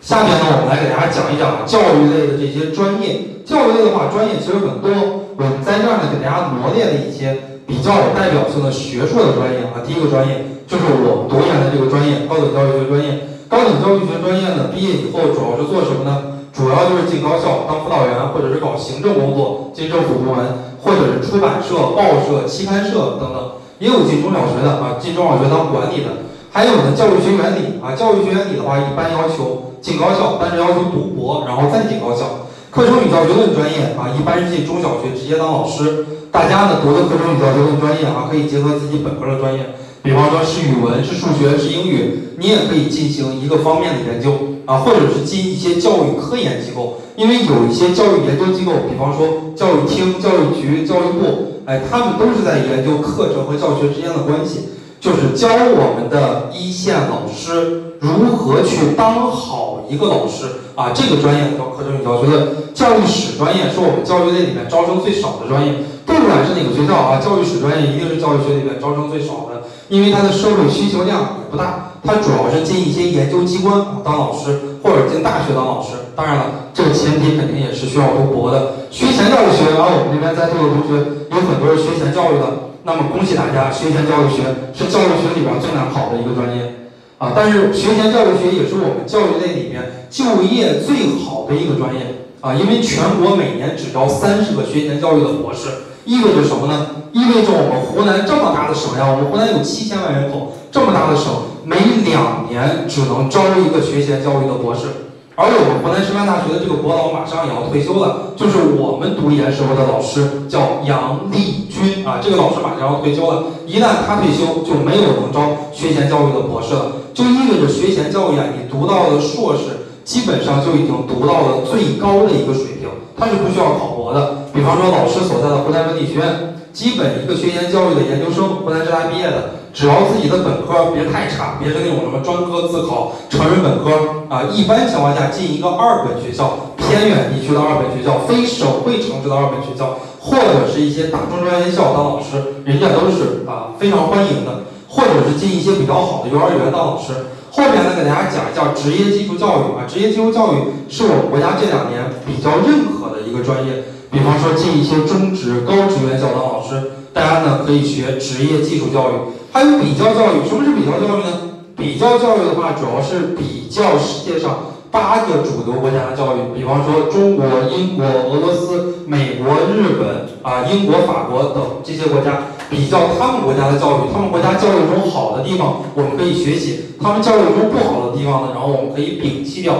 [0.00, 3.44] 下面呢，我们来给大家讲一讲教育类的这些专业。
[3.44, 4.88] 教育类的话，专业其实很多。
[5.36, 9.84] 我们在这儿呢，给大家罗列了一些比较有代表性的学硕的专业啊。
[9.86, 13.28] 第一个专业就是我读研的这个专业——高等教育学专业。
[13.48, 16.33] 高等教育学专业呢，毕业以后主要是做什么呢？
[16.54, 23.58] 主要就是进高校当辅导员，或者是搞行政工作，进政府部门，或者是出版社、报社、期刊社等等。
[23.80, 26.22] 也有进中小学的啊，进中小学当管理的。
[26.52, 32.46] 还有呢，教育学原理啊，教育学原理的话，一般要求进高校，但是要求读博，然后再进高校。
[32.70, 36.06] 课程与教学论专业啊，一般是进中小学直接当老师。
[36.30, 44.32] 大家呢读的课程与教学论专业啊，可以结合自己本科的专业，比方说是语文、是数学、是英语，你也可以进行一个方面的研究
[44.66, 54.68] 啊，或者是进一些教育科研机构，因为有一些教育研究机构，比方说教育厅、教育局、教育部，哎，他们都是在研究课程和教学之间的关系。
[55.00, 60.96] 就是教我们的一线老师如何去当好一个老师啊！
[60.96, 62.72] 这个专业叫课程与教学论。
[62.72, 69.53] 教育史专业是我们教育类里面招生最少的专业，不管是哪个学校啊，教育史专业一定是教育学里面招生最少的，
[69.88, 71.92] 因为它的社会需求量也不大。
[72.04, 76.12] 它主要是进一些研究机关啊当老师，或者进大学当老师。
[76.14, 76.44] 当然了，
[76.74, 78.86] 这个前提肯定也是需要读博的。
[78.90, 81.00] 学前教育学，然后我们这边在座的同学
[81.32, 82.76] 有很多是学前教育的。
[82.84, 84.44] 那么恭喜大家，学前教育学
[84.76, 87.32] 是教育学里边最难考的一个专业啊！
[87.34, 92.52] 但是学前教育学也是我们教育类里面就业最好的一个专业啊！
[92.52, 96.86] 因为全国每年只招三十个学前教育的博士，意味着什么呢？
[97.12, 101.32] 意味着我们湖南这么大的省呀，我们湖南有七千万人口，这么大的省，
[101.64, 105.10] 每两年只能招一个学前教育的博士。
[105.36, 113.44] 而我们湖南师范大学的这个博老马上也要退休了，就是我们读研时候的老师叫杨丽君啊，这个老师马上要退休了。
[113.66, 124.44] 一旦他退休，就没有能招学前教育的博士了，就意味着学前教育啊，你读到的硕士基本上就已经读到了最高的一个水平，它是不需要考博的。
[124.52, 129.64] 比方说老师所在的湖南文理学院，基本一个学前教育的研究生，湖南师大毕业的。
[129.72, 144.62] 只要自己的本科别太差，别是那种什么专科自考、成人本科啊，一般情况下进一个二本学校，偏远地区的二本学校，非省会城市的二本学校，或者是一些大中专院校当老师，人家都是啊非常欢迎的。
[144.86, 147.12] 或者是进一些比较好的幼儿园当老师。
[147.56, 153.84] 后面呢，给大家讲一下职业技术教育啊，职业技术教育是我们国家这两年比较认可的一个专业。
[154.10, 159.14] 比方说进一些中职、高职院校当老师，大家呢可以学职业技术教育。
[159.52, 161.30] 还有比较教育，什么是比较教育呢？
[161.76, 179.74] 比较教育的话，主要是比较世界上八个主流国家的教育，比方说中国、英国、俄罗斯、美国、日本啊、英国、法国等这些国家，比较他们国家的教育，他们国家教育中好的地方，我们可以学习；他们教育中不好的地方呢，然后我们可以摒弃掉。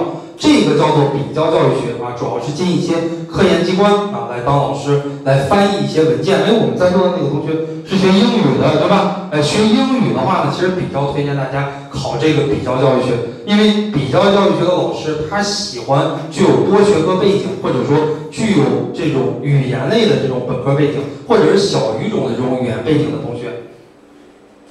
[0.45, 2.93] 这个叫做比较教育学啊，主要是进一些
[3.33, 6.41] 科研机关啊来当老师，来翻译一些文件。
[6.47, 9.31] 因为，我们在座的那个同学是学英语的，对吧？
[9.33, 17.97] 哎，学英语的话呢，其实比较推荐大家考这个比较教育学，因为比较教育学的老师他喜欢具有多学科背景，或者说
[18.31, 23.65] 具有这种语言类的这种本科背景，或者是小语种的这种语言背景的同学。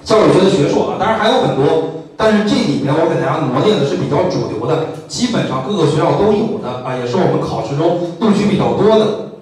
[0.04, 2.03] 教育学的学硕啊，当然还有很多。
[2.24, 9.36] 但是这里面我给大家罗列的是比较主流的，基本上各个学校都有的啊，也是我们考试中录取比较多的。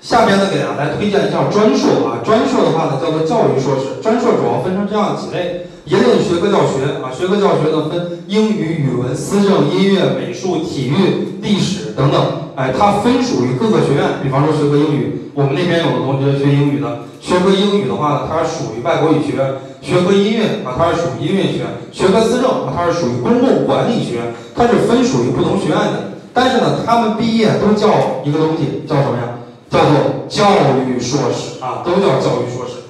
[0.00, 26.18] 下边呢，给大家来推荐一下专硕啊，专硕的话呢叫做教育硕士，专硕主要分成这样几类，一类的学科教学啊，学科教学呢分英语、语文、思政、音乐、美术、体育、历史等等，哎，它分属于各个学院，比方说学科英语，我们那边有的同学学英语的，学科英语的话呢，它是属于外国语学院；学科音乐啊，它是属于音乐学院；学科思政啊，它是属于公共管理学院，它是分属于不同学院的。
[26.34, 29.38] 但是呢，他们毕业都叫一个东西，叫什么呀？
[29.70, 30.50] 叫做教
[30.82, 32.82] 育硕士啊，都叫教育硕士。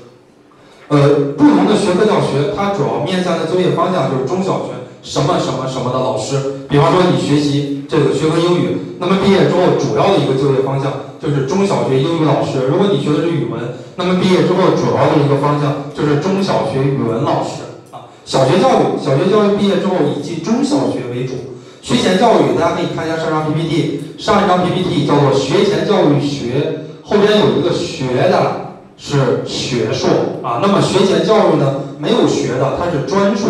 [0.89, 6.67] 呃，不同的学科教学，它主要面向的就业方向就是中小学什么什么什么的老师。
[6.69, 12.67] 比方说你学习这个学科英语，那么毕业之后主要的一个就业方向就是中小学英语老师。
[12.69, 13.61] 如果你学的是语文，
[13.97, 18.07] 那么毕业之后主要的一个方向就是中小学语文老师啊。
[18.25, 21.35] 小学教育，小学教育毕业之后以及中小学为主。
[21.81, 30.11] 学前教育，大家可以看一下上张 PPT，上一张 PPT 叫做学前教育学，后边有一个学的是学硕
[30.43, 30.59] 啊。
[30.61, 33.49] 那么学前教育呢，没有学的，它是专硕。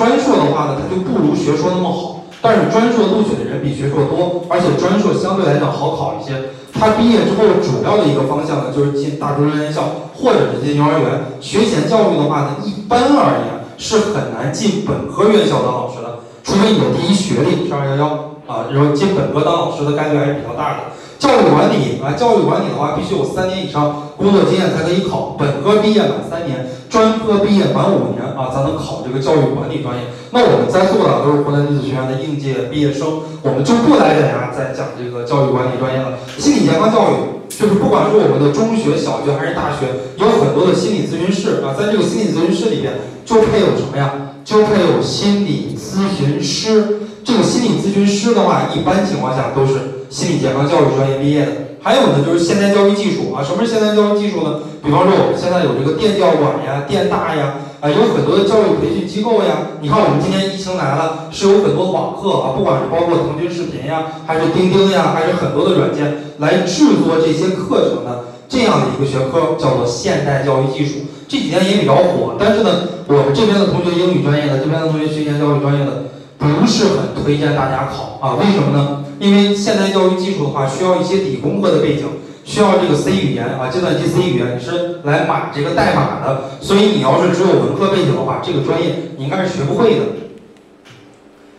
[0.00, 6.32] 专硕的话呢，它就不如学硕那么好，但是专硕录取的人比学硕多，而且专硕相对来讲好考一些。
[6.72, 11.36] 他毕业之后主要的一个方向呢，就是进大专院校或者是进幼儿园。
[11.38, 16.20] 学前教育的话呢，一般而言是很难进本科院校当老师的。
[16.42, 18.06] 除非你的第一学历是二幺幺
[18.48, 20.96] 啊，然后进本科当老师的概率还是比较大的。
[21.18, 25.36] 教育管理啊，教育管理的话，必须有三年以上工作经验才可以考。
[25.38, 30.10] 本科毕业满三年，专科毕业满五年啊，才能考这个教育管理专业。
[30.32, 36.18] 那我们在座的都是湖南女子学院的应届毕业生，我们就不来给大家再讲这个教育管理专业了。
[36.36, 39.86] 心理健康教育就是不管是我们的中学、小学还是大学，
[40.18, 44.34] 有很多的心理咨询室啊，在这个心理咨询室里边就配有什么呀？
[44.44, 47.06] 就配有心理咨询师。
[47.22, 51.52] 这个心理咨询师的话，一般情况下都是心理健康教育专业毕业的。
[51.82, 53.44] 还有呢，就是现代教育技术啊。
[53.44, 54.60] 什么是现代教育技术呢？
[54.82, 59.76] 比方说我们现在有这个电教馆呀、电大呀，啊，有很多的教育培训机构呀。
[59.80, 71.04] 你看我们今年疫情来了，是有很多网课啊，不管是包括腾讯视频呀，还是钉钉呀，还是很多的软件来制作这些课程的这样的一个学科，叫做现代教育技术。
[71.28, 76.08] 这几年也比较火，但是呢，我们这边的同学英语专业的，这边的同学学前教育专业的。
[76.40, 78.34] 不是很推荐大家考啊？
[78.40, 79.04] 为什么呢？
[79.18, 82.06] 因为现代教育技术的话，需要一些理工科的背景，
[82.44, 86.44] 需要这个 C 语言啊，计算机 C 语言，是来码这个代码的。
[86.60, 90.02] 所以你要是只有文科背景的话，这个专业你应该是学不会的。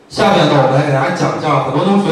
[0.10, 2.12] 下面呢，我们来给大家讲一下，很多同学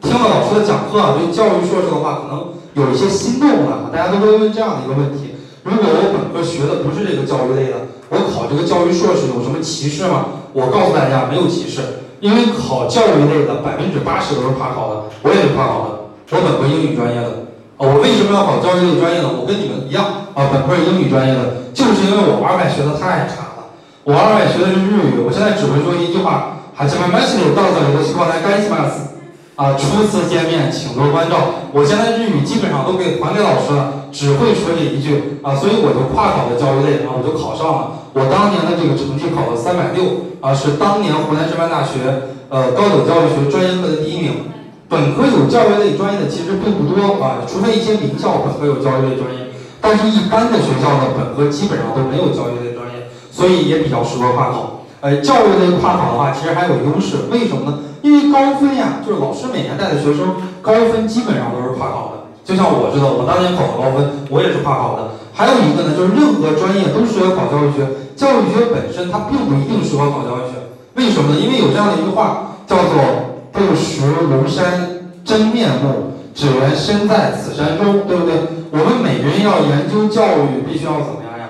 [0.00, 3.90] 听了老师的讲课啊，对教育硕士的话，可能有一些心动了。
[3.90, 10.46] 大家都会问这样的一个问题：如果我本科学的不是这个教育类的，我考这个教育硕士有什么歧视吗？
[10.52, 15.90] 我告诉大家，没有歧视，因为考教育类的百分之八十都是跨考的，我也是跨考的，
[16.30, 17.43] 我本科英语专业的。
[17.76, 19.30] 啊，我为什么要考教育类专业呢？
[19.34, 29.14] 我跟你们一样啊，本科英语专业的，就是因为我二外学的太差了，我二外学的是日语，我现在只会说一句话，还是慢慢学，到这里的希望来干西马斯。
[29.54, 31.70] 啊，初次见面，请多关照。
[31.70, 37.90] 我现在日语基本上都给还给老师了，只会说这一句啊，所以我就跨考的教育类啊，我就考上了。
[38.14, 44.50] 我当年的这个成绩考了三百六啊，是当年湖南师范大学呃高等教育学专业课的第一名。
[44.88, 54.84] 本科有教育类专业的其实并不多啊，除非一些名校本科有教育类专业，但是一般的学校的，本科基本上都没有教育类专业，所以也比较适合跨考。
[55.00, 57.78] 呃，教育类跨考的话，其实还有优势，为什么呢？
[58.02, 62.28] 因为高分呀，就是老师每年带的学生高分基本上都是跨考的。
[62.44, 65.16] 就像我知道，我当年考的高分，我也是跨考的。
[65.32, 70.60] 还有一个呢，就是任何专业都适合考教育学，教育学本身它并不一定适合考教育学。
[70.94, 71.40] 为什么呢？
[71.40, 78.34] 因为有这样的一句话，叫做“不识庐山真面目，只缘身在此山中”，对不对？
[78.72, 81.48] 我们每个人要研究教育，必须要怎么样呀？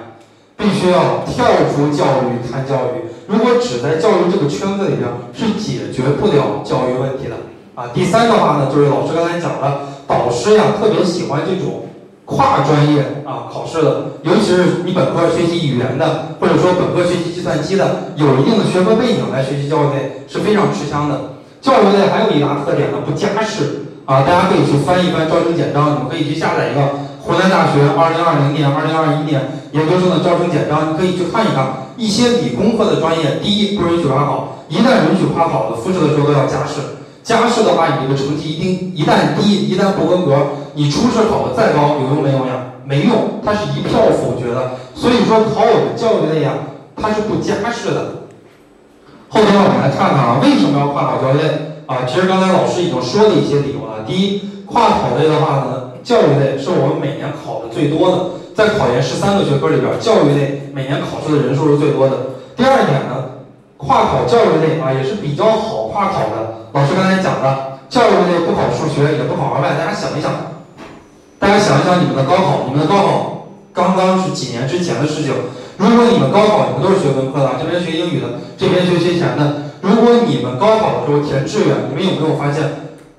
[0.55, 3.09] 必须要跳出教育谈教育。
[3.27, 7.37] 如果只在教育这个圈子里边，是解决不了教育问题的
[7.75, 7.89] 啊。
[7.95, 11.89] 第三的话呢，就是老师刚才讲的，导师呀特别喜欢这种
[12.27, 21.33] 跨专业啊考试的，尤其是你本科学习语言的，或者说本科学习计算机的，有一定的学科背景来学习教育类是非常吃香的。
[21.65, 24.21] 教育类还有一大特点呢，不加试啊。
[24.21, 31.89] 大家可以去翻一翻招生简章，你们可以去下载一个湖南大学二零二零年、二零二一年研究生的招生简章，你可以去看一看。
[31.97, 37.01] 一些理工科的专业，第一不允许跨考，一旦允许跨考的，复试的时候都要加试。
[37.23, 40.37] 加试的话，你这个成绩一定一旦低，一旦不合格，
[40.75, 42.77] 你初试考的再高，有用没用呀？
[42.85, 44.73] 没用，它是一票否决的。
[44.95, 46.53] 所以说考我们教育类呀，
[47.01, 48.24] 它是不加试的。
[49.35, 52.07] 后边我们来看看啊，为什么要跨考教育类啊？
[52.07, 54.07] 其实刚才老师已经说了一些理由了。
[54.07, 58.17] 第一，跨考类的话呢，教育类是我们每年考的最多的，
[58.55, 62.39] 在考研十三个学科里边，教育类每年考试的人数是最多的。
[62.55, 63.43] 第二点呢，
[63.77, 66.71] 跨考教育类啊也是比较好跨考的。
[66.71, 70.31] 老师刚才讲的，教育类不考数学也不考二外，大家想一想，
[71.43, 75.35] 大家想一想你们的高考，你们的高考刚刚是几年之前的事情。
[75.77, 82.63] 如果你们高考你们都是学文科的，这边学英语的，这边学学前的，如果你们高考的时候填志愿，你们有没有发现，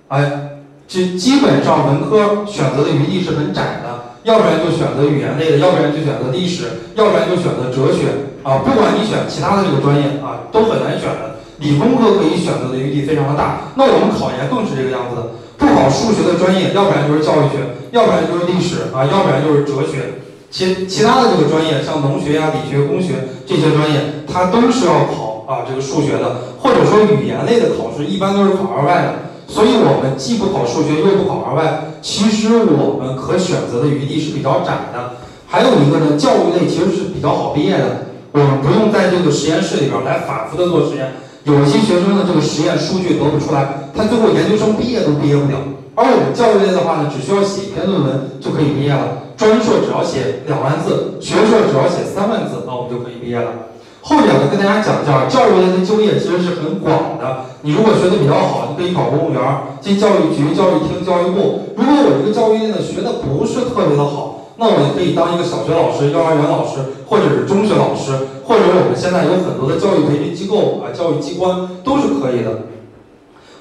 [0.09, 0.41] 哎？
[0.87, 8.61] 这基本上文科选择的余地是很窄的，要不然就选择语言类的，要不然就选择历史，要不然就选择哲学啊。
[8.61, 11.41] 不管你选其他的这个专业啊，都很难选的。
[11.57, 13.73] 理工科可以选择的余地非常的大。
[13.73, 20.21] 那我们考研更是这个样子的，不考数学的专业，要不然就是教育学，要不然就是历史啊，要不然就是哲学。
[20.55, 29.13] 其其他的这个专业，像农学呀、理学、工学这些专业，它都是要考啊这个数学的，或者说语言类的考试，一般都是考二外的。
[29.51, 35.19] 所以我们既不考数学，又不考二外，其实我们可选择的余地是比较窄的。
[35.45, 41.19] 还有一个呢，教育类其实是比较好毕业的，我们不用在这个实验室里边来反复的做实验。
[41.43, 45.59] 有些学生的这个实验数据得不出来，他最后研究生毕业都毕业不了。
[45.95, 53.73] 而我们教育类的话呢，只需要写一篇论文就可以毕业了，专硕只要写两万字，学硕只要写三万字，那我们就可以毕业了。
[54.01, 57.49] 后面我，跟大家讲一下，教育类的就业其实是很广的。
[57.61, 59.41] 你如果学的比较好，你可以考公务员，
[59.81, 61.73] 进教育局、教育厅、教育部。
[61.75, 68.13] 如果我这个教育类呢学的不是特别的好，那我也可以当一个小学老师、幼儿园老师，或者是中学老师，
[68.45, 72.74] 或者我们现在有很多的教育培训机构啊、教育机关都是可以的。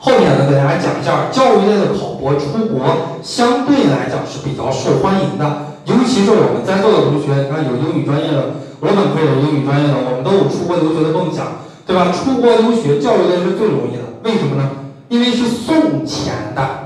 [0.05, 2.85] 后面呢，给大家讲一下，教育类的考博出国
[3.23, 8.61] 相对来讲是比较受欢迎的，尤其是我们在座的同学，你看有英语专业的。
[8.81, 12.13] 我本科有英语专业的，我们都有出国留学的梦想，对吧？
[12.13, 14.69] 出国留学教育类是最容易的，为什么呢？
[15.09, 16.84] 因为是送钱的，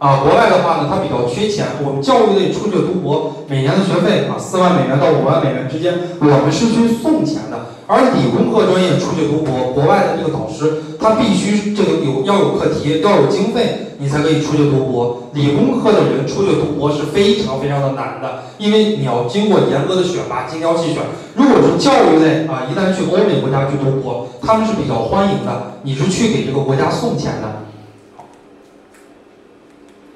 [0.00, 1.66] 啊，国外的话呢，它比较缺钱。
[1.84, 7.76] 我们教育类出去读博，每年的学费啊，四万美元到五万美元之间，我们是去送钱的。
[7.86, 15.28] 而理工科专业出去读博，国外的这个导师他必须这个有要有课题，要有经费，你才可以出去读博。
[15.34, 21.02] 理工科的人出去读博是非常非常的难的，因为你要经过严格的选拔，精挑细选。
[21.36, 27.68] 如果是教育类啊，一旦去欧美国家去读博，他们是比较欢迎的，你是去给这个国家送钱的。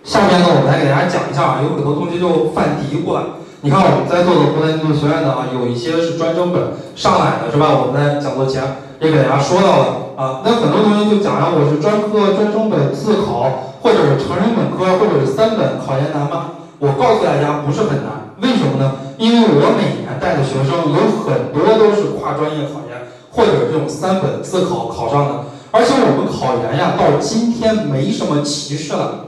[0.05, 3.41] 下面呢，我们来给大家讲一下啊，有很多同学就犯嘀咕了。
[3.65, 7.73] 你看我们在座的湖南艺术学院的啊，有一些是专升本上来的，是吧？
[7.73, 10.45] 我们在讲座前也给大家说到了啊。
[10.45, 16.61] 那很多同学就讲呀，我是专科专升本自考，或者是成人本科，或者是三本，考研难吗？
[16.77, 18.37] 我告诉大家，不是很难。
[18.45, 19.01] 为什么呢？
[19.17, 25.49] 因为我每年带的学生有很多都是跨专业考研，或者这种三本自考考上的。
[25.73, 29.24] 而且我们考研呀，到今天没什么歧视了。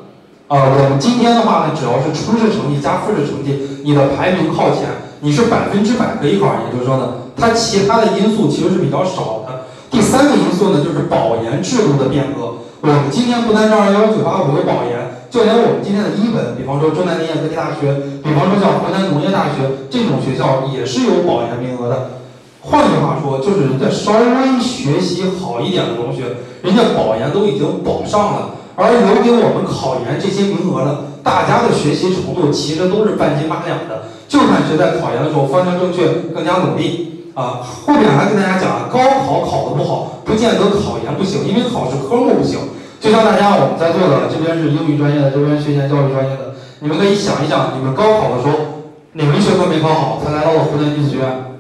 [0.49, 4.87] 啊，我们今天的话呢，只要是初试成绩加复试成绩，你的排名靠前，
[5.19, 7.35] 你是百分之百可以考上研究生的。
[7.35, 9.67] 它其他的因素其实是比较少的。
[9.91, 12.63] 第三个因素呢，就是保研制度的变革。
[12.81, 22.23] 我们今天不单是二幺九八五有保研，就连我们今天的一本，比方说中南林业科技大学，比方说像湖南农业大学这种学校，也是有保研名额的。
[22.63, 28.51] 换句话说，就是人家稍微学习好一点的同学，人家保研都已经保上了。
[28.77, 37.65] 而留给我们考研这些名额呢，大家的学习程度其实都是半斤八两的，就看谁在考研的时候方向正确，更加努力啊。
[37.65, 42.61] 后面还跟大家讲，高考考得不好，不见得考研不行，因为考试科目不行。
[43.01, 48.85] 就像大家我们在座的，这边是英语专业的，这边学前教育专业的，你们可以想一想，你们高考的时候
[49.17, 51.57] 哪门学科没考好，才来到了湖南女子学院？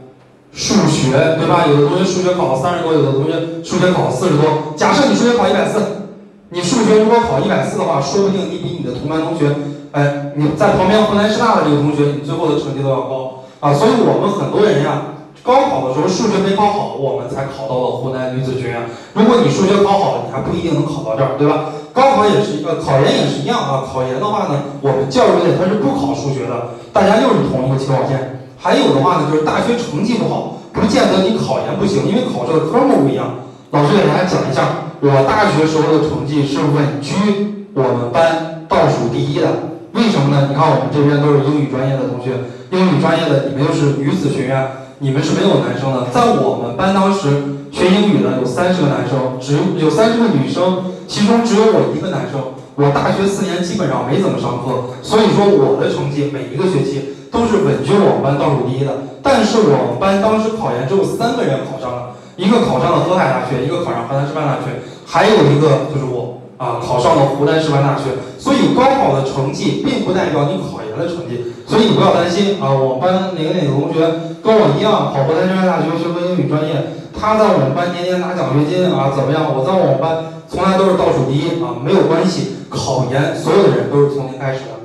[0.52, 1.64] 数学对吧？
[1.64, 4.76] 有的同学数学考了三十多，有的同学数学考了四十多。
[4.76, 5.95] 假设你数学考一百四。
[6.50, 9.50] 你数学如果考一百四的话，说不定你比你的同班同学，
[9.90, 13.74] 哎，你在旁边湖南师大的这个同学，你最后的成绩都要高啊！
[13.74, 18.86] 所以我们很多人呀，高考的时候数学没考好，我们才考到了湖南女子学院。
[19.14, 21.74] 如果你数学考好了，你还不一定能考到这儿，对吧？
[21.92, 23.82] 高考也是，呃，考研也是一样啊。
[23.82, 28.46] 考研的话呢，我们教育类它是不考数学的，大家又是同一个起跑线。
[28.54, 33.34] 还有的话呢，就是大学成绩不好，不见得你考研不行，因为考试的科目不一样。
[33.72, 34.85] 老师给大家讲一下。
[35.00, 40.48] 我大学时候的成绩是稳居我们班倒数第一的，为什么呢？
[40.48, 42.32] 你看我们这边都是英语专业的同学，
[42.72, 44.56] 英语专业的你们又是女子学院，
[45.00, 46.08] 你们是没有男生的。
[46.08, 52.40] 在我们班当时学英语的有三十个男生，只有有三十个女生，其中只有我一个男生。
[52.76, 58.92] 我大学四年基本上没怎么上课，所以说我的成绩每一个学期都是稳居我们班倒数第一的。
[59.22, 62.15] 但是我们班当时考研只有三个人考上了。
[62.36, 68.12] 一个考上了河海大学，一个考上河南师范大学，还有一个就是我，啊，考上了湖南师范大学。
[68.38, 72.70] 所以高考的成绩并不代表你考研的成绩，所以你不要担心啊。
[72.70, 74.00] 我们班哪个哪个同学
[74.44, 79.48] 跟我一样考湖南师范大学学过英语专业，他在我们班年年拿奖学金啊，怎么样？
[79.50, 82.68] 我在我们班从来都是倒数第一啊，没有关系。
[82.68, 84.76] 考研所有的人都是从零开始的。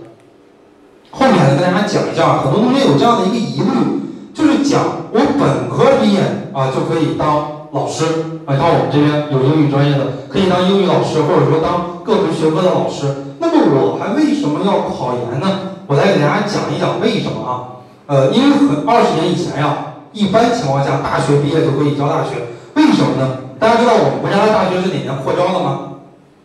[1.12, 3.68] 后面呢，跟大家讲一下，很多同学有这样的一个疑虑，
[4.34, 4.82] 就是讲
[5.12, 6.22] 我本科毕业
[6.54, 8.04] 啊就可以当老师
[8.45, 13.36] 啊，像我们这边有英语专业的，可以当英语老师，或者说当各门学科的老师。
[13.39, 15.76] 那么我还为什么要考研呢？
[15.88, 17.84] 我来给大家讲一讲为什么啊？
[18.08, 23.56] 呃，因为很二十年以前呀，一般情况下大学毕业就可以教大学，为什么呢？
[23.58, 26.02] 大家知道我们国家的大学是哪年扩招的吗？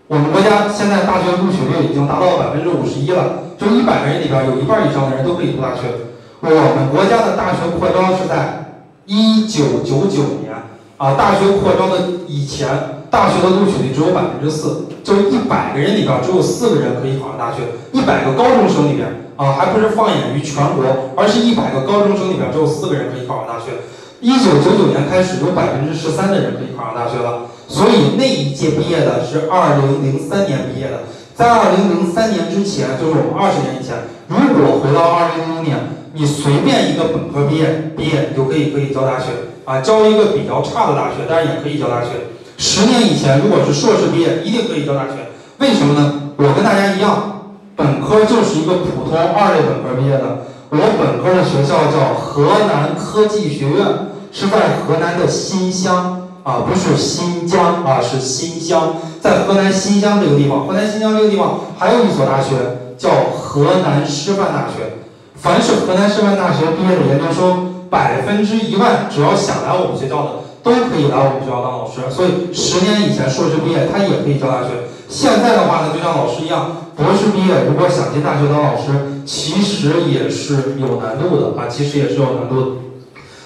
[0.06, 5.90] 我们国家现在大学录取率已经达到了百分之五十一了，就一百个人里边有一半以上的人都可以读大学。
[6.38, 8.65] 我们国家的大学扩招是在
[9.06, 10.52] 一九九九年
[10.96, 12.68] 啊，大学扩招的以前，
[13.08, 20.84] 大学的录取率只有百分之四，就一百个人里边只有四个人可以考上大学，一百个高中生里边啊，还不是放眼于全国，
[21.16, 23.72] 而是一百个高中生里边只有四个人可以考上大学。
[24.20, 27.46] 一九九九年开始，有百分之十三的人可以考上大学了。
[27.68, 31.02] 所以那一届毕业的是二零零三年毕业的，
[31.36, 35.76] 在二零零三年之前，就是我们二十年以前，如果回到二零零零年，
[36.14, 42.32] 你随便一个本科毕业毕业，你就可以可以教大学啊，教一个比较差的大学，但是也可以教大学。
[42.56, 45.28] 十年以前，如果是硕士毕业，一定可以教大学。
[45.58, 46.32] 为什么呢？
[46.38, 50.46] 我跟大家一样，本科就是一个普通二类本科毕业的。
[50.70, 53.84] 我本科的学校叫河南科技学院，
[54.32, 56.25] 是在河南的新乡。
[56.46, 60.64] 啊，不是新疆啊，是新乡，在河南新乡这个地方。
[60.64, 62.54] 河南新乡这个地方还有一所大学，
[62.96, 65.02] 叫河南师范大学。
[65.34, 70.30] 凡是河南师范大学毕业的研究生，百分之一万，只要想来我们学校的，
[70.62, 71.98] 都可以来我们学校当老师。
[72.14, 74.86] 所以十年以前硕士毕业，他也可以教大学。
[75.08, 82.66] 现在的话呢，就像老师一样，博士毕业如果想进大学当老师，其实也是有难度的啊，其实也是有难度的。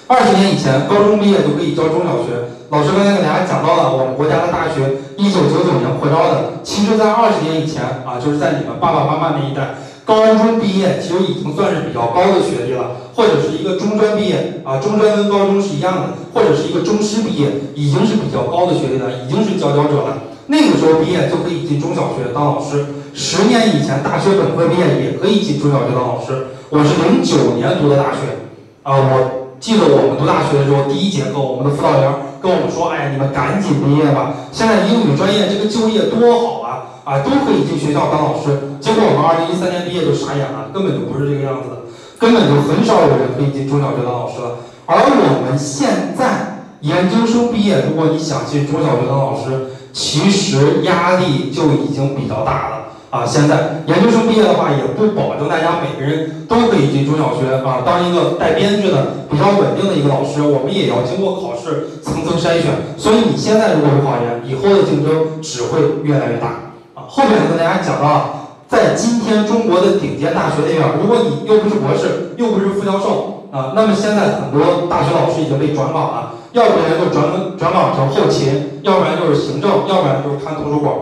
[0.06, 2.59] 二十年以前，高中毕业就可以教中小学。
[2.70, 6.62] 老师刚才给大家讲到了，我们国家的大学一九九九年扩招的。
[6.62, 9.74] 其实，在二十年以前啊，就是在你们爸爸妈妈那一代，
[10.06, 16.02] 高中毕业其实已经算是比较高的学历了，或者是一个中专毕业啊，中专跟高中是一样的，
[16.32, 20.30] 或者是一个中师毕业，已经是比较高的学历了，已经是佼佼者了。
[20.46, 22.86] 那个时候毕业就可以进中小学当老师。
[23.12, 26.54] 十年以前，大学本科毕业也可以进中小学当老师。
[26.70, 28.46] 我是零九年读的大学
[28.84, 32.10] 啊，我记得我们读大学的时候，第一节课我们的辅导员。
[32.40, 34.32] 跟我们说，哎呀，你们赶紧毕业吧！
[34.50, 38.80] 现在英语专业这个就业多好啊，啊，都可以进学校当老师。
[38.80, 41.76] 结果我们二零一三年毕业就傻眼了，根本就不是这个样子的，
[42.18, 44.56] 根本就很少有人可以进中小学当老师了。
[44.86, 52.79] 而我们现在研究生毕业，如果你想进中小学当老师，其实压力就已经比较大了。
[53.10, 62.70] 啊，现在研究生毕业的话，也不保证大家每个人都可以进中小学啊，当一个带编制的、比较稳定的一个老师，我们也要经过考试层层筛选。
[62.96, 67.10] 所以你现在如果不考研，以后的竞争只会越来越大啊。
[67.10, 68.24] 后面跟大家讲到了，
[68.68, 77.26] 在今天中国的顶尖大学里面，如果你又不是博士，又不是副教授啊，那么现在很多大学老师已经被转岗了，要不然就转
[77.58, 80.94] 转岗成后勤，要不然就是行政，要不然就是看图书馆。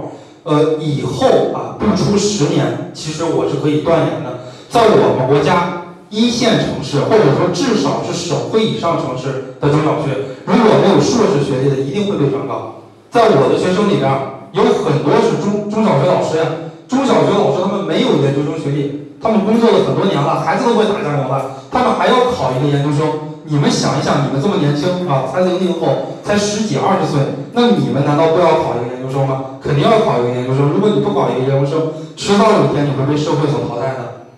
[0.49, 12.81] 呃，以后啊，不出十年，其实我是可以断言的，在我们国家一线城市，或者说至少是省会以上城市的中小学，如果没有硕士学历的，一定会被转岗。
[13.13, 14.09] 在我的学生里边，
[14.57, 23.05] 有很多是中中小学老师呀，中小学老师他们没有研究生学历，他们工作了很多年了，孩子都会打酱油了，他们还要考一个研究生。
[23.45, 27.21] 你们想一想，你们这么年轻啊，才零零后，才十几二十岁，
[27.53, 29.59] 那你们难道不要考一个究生吗？
[29.61, 30.69] 肯定要考一个研究生。
[30.71, 34.29] 如果你不考一个研究生，迟早有一天你会被社会所淘汰的。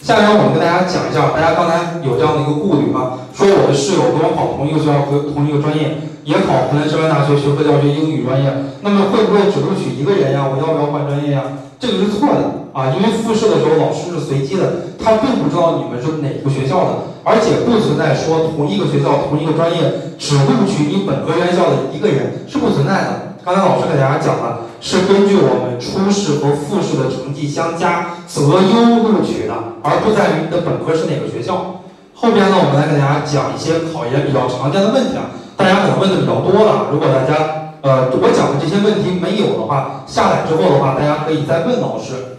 [0.00, 3.18] 下面我们跟大家讲一下，大家刚才有这样的一个顾虑吗？
[3.34, 8.52] 说我的室友跟我考同一个学校和同一个专业，也考湖南师范大学学科教学英语专业，
[8.82, 10.46] 那么会不会只录取一个人呀？
[10.46, 11.42] 我要不要换专业呀？
[11.80, 16.90] 这个是错的啊，因为复试的时候老师是随机的，他并不知道你们是哪个学校的。
[17.24, 23.40] 而且不存在说同一个学校同一个专业只录取你本科院校的一个人是不存在的。
[23.42, 31.80] 刚才老师给大家讲了，是根据我们初试和复试的成绩相加择优录取的，而不在于你的本科是哪个学校。
[32.12, 36.92] 后边呢，我们来给大家讲一些考研比较常见的问题啊，大家可能问的比较多了。
[36.92, 42.35] 如果大家呃我讲的这些问题没有的话，下来之后的话，大家可以再问老师。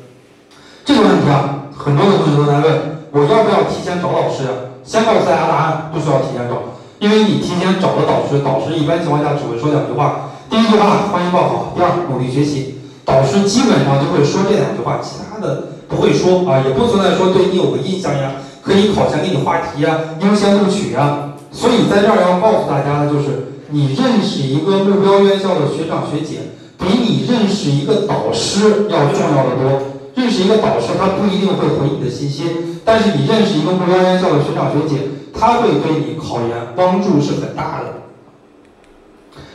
[0.88, 2.64] 这个问题啊，很多的同学都在问，
[3.12, 4.72] 我要不要提前找老师？
[4.86, 10.32] 先告诉大家答案，不需要提前找，因为你提前找的导师，导师一般情况下只会说两句话。
[10.50, 12.80] 第一句话欢迎报考，第二努力学习。
[13.04, 21.36] 导师基本上就会说这两句话，其他的不会说啊，也不存在说对你有个印象呀，可以考前给你话题呀，优先录取呀。
[21.52, 29.97] 所以在这儿要告诉大家的就是，你认识一个目标院校的学长学姐，比你认识一个导师要重要的多。
[30.18, 38.02] 认识一个导师，他不一定会回你的信息，但是你认识一个目标院校的学长学姐，他会对你考研帮助是很大的。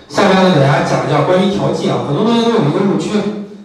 [0.06, 3.10] 下面呢，给大家讲一下关于调剂啊，很多同学都有一个误区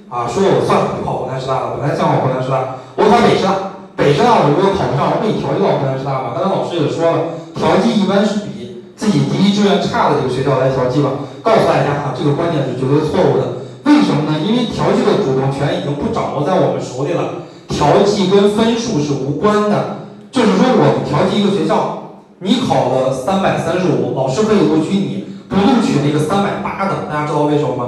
[0.09, 6.33] 啊，说我算了，不考湖南师大了，本来想考湖南师大，我考北师大，北师大我如果考不上，我可以调剂到湖南师大吗？
[6.33, 11.13] 刚才老师也说了，调剂一般是比自己第一志愿差的这个学校来调剂吧。
[11.45, 13.56] 告诉大家哈，这个观点是绝对错误的。
[14.45, 19.97] 因为调剂的主动权已经不掌握在我们手里了，调剂跟分数是无关的。
[20.31, 25.25] 就是说，我们调剂一个学校，你考了三百三十五，老师可以录取你。
[25.49, 27.85] 不录取那个三百八的，大家知道为什么吗？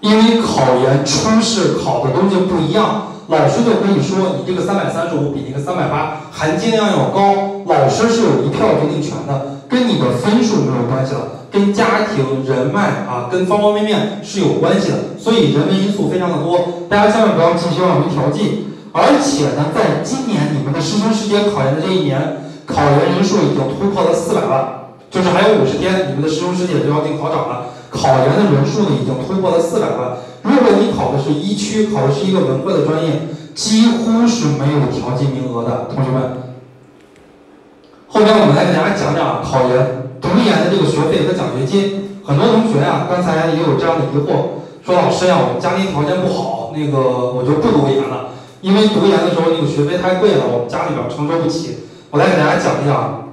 [0.00, 18.66] 因为考研初试考的东西不一样，老师就可以说你这个三百三十五比那个三百八含金量要高，老师是有一票决定权的，跟你的分数没有关系了，跟家庭人脉啊，跟方方面面是有关系的，所以人为因素非常的多，大家千万不要寄希望于调剂。
[18.92, 24.74] 而且呢，在今年你们的师兄师姐考研的这一年，考研人数已经突破了四百万。
[25.10, 27.66] 就是还有五十天，你们的师兄师姐就要进考场了。
[27.90, 30.18] 考研的人数呢，已经突破了四百万。
[30.42, 36.52] 如果你考的是一区，考的是一个文科的专业，几乎是没有调剂名额的，同学们。
[38.06, 42.20] 后边我们来给大家讲讲考研读研的这个学费和奖学金。
[42.24, 51.88] 很多同学啊，刚才也有这样的疑惑，说老师呀，我们家庭条件不好，那个我就不读研了，因为读研的时候那个学费太贵了，我们家里边承受不起。
[52.10, 53.32] 我来给大家讲一讲，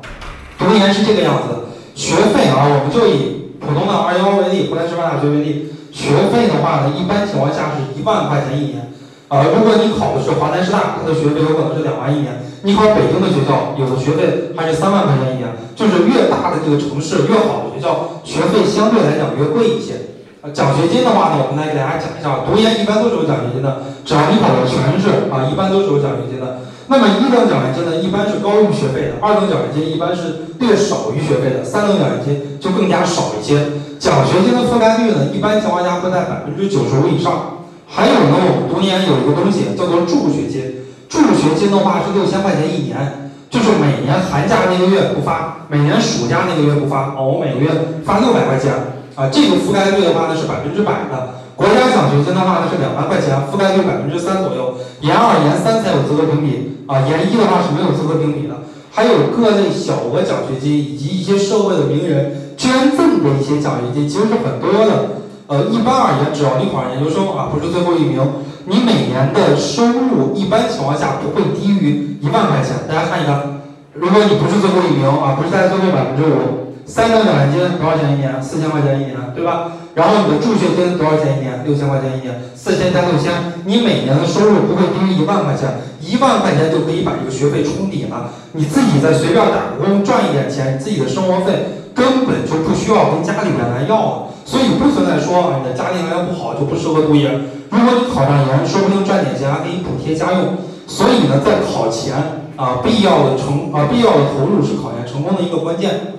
[0.57, 1.75] 读研是这个样子。
[1.93, 8.95] 学费啊，我们就以普通的二幺为例，湖南师范大学为例，学费的话呢，一般情况下是一万块钱一年。
[9.27, 12.39] 呃，如果你考的是华南师大，它的学费有可能是两万一年。
[12.65, 15.45] 你考北京的学校，有的学费还是三万块钱一年。
[15.77, 20.17] 就是越大的这个城市，越好的学校，学费相对来讲越贵一些。
[20.41, 26.65] 呃，奖学金的话呢，我们来给大家讲一下，读研一般都是有奖学金的，只要你考的全是啊，一般都是有奖学金的。
[26.89, 33.61] 那么一等奖学金呢，一般是高于学费的；二等奖学金一般是略少于学费的；三等奖学金就更加少一些。
[34.01, 37.61] 奖学金的覆盖率呢，一般情况下会在百分之九十五以上。
[37.85, 47.69] 还有呢，我们读研有一个东西叫做助学金，助学金的话是六千块钱一年，就是每年寒假那个月不发，每年暑假那个月不发，哦，我每个月
[48.03, 48.73] 发六百块钱
[49.15, 51.41] 啊，这个覆盖率的话呢是百分之百的。
[51.55, 54.75] 国家奖学金的话呢是两万块钱，覆盖率百分之三左右。
[55.01, 58.55] 研二、研三才有资格评比啊，研一的话是没有资格评比的。
[58.91, 65.21] 还有各类小额奖学金以及一些社会的名人捐赠的一些奖学金，其实是很多的。
[65.47, 68.19] 呃，一般而言，只要你考上研究生啊，不是最后一名，
[68.67, 72.73] 你每年的收入一般情况下不会低于一万块钱。
[72.87, 73.61] 大家看一看，
[73.93, 78.41] 如果你不是最后一名啊，不是在最后百分之五，三等奖学金多少钱一年？
[78.41, 79.71] 四千块钱一年，对吧？
[79.93, 81.61] 然后你的助学金多少钱一年？
[81.63, 88.33] 六千块钱一年，四千加六千，你每年的收入不会低于一万块钱，一万块钱就可以把这个学费冲抵了。
[88.53, 94.21] 你自己再随便打工赚一点钱，自己的生活费根本就不需要跟家里面来要了。
[94.45, 97.33] 所以不存在说啊，你的家庭条件不好就不适合读研。
[97.71, 100.55] 如果你考上研，说不定赚点钱还给你补贴家用。
[100.87, 102.15] 所以呢，在考前
[102.55, 106.13] 啊，必要的成啊，必要的投入是考研成功的一个关键。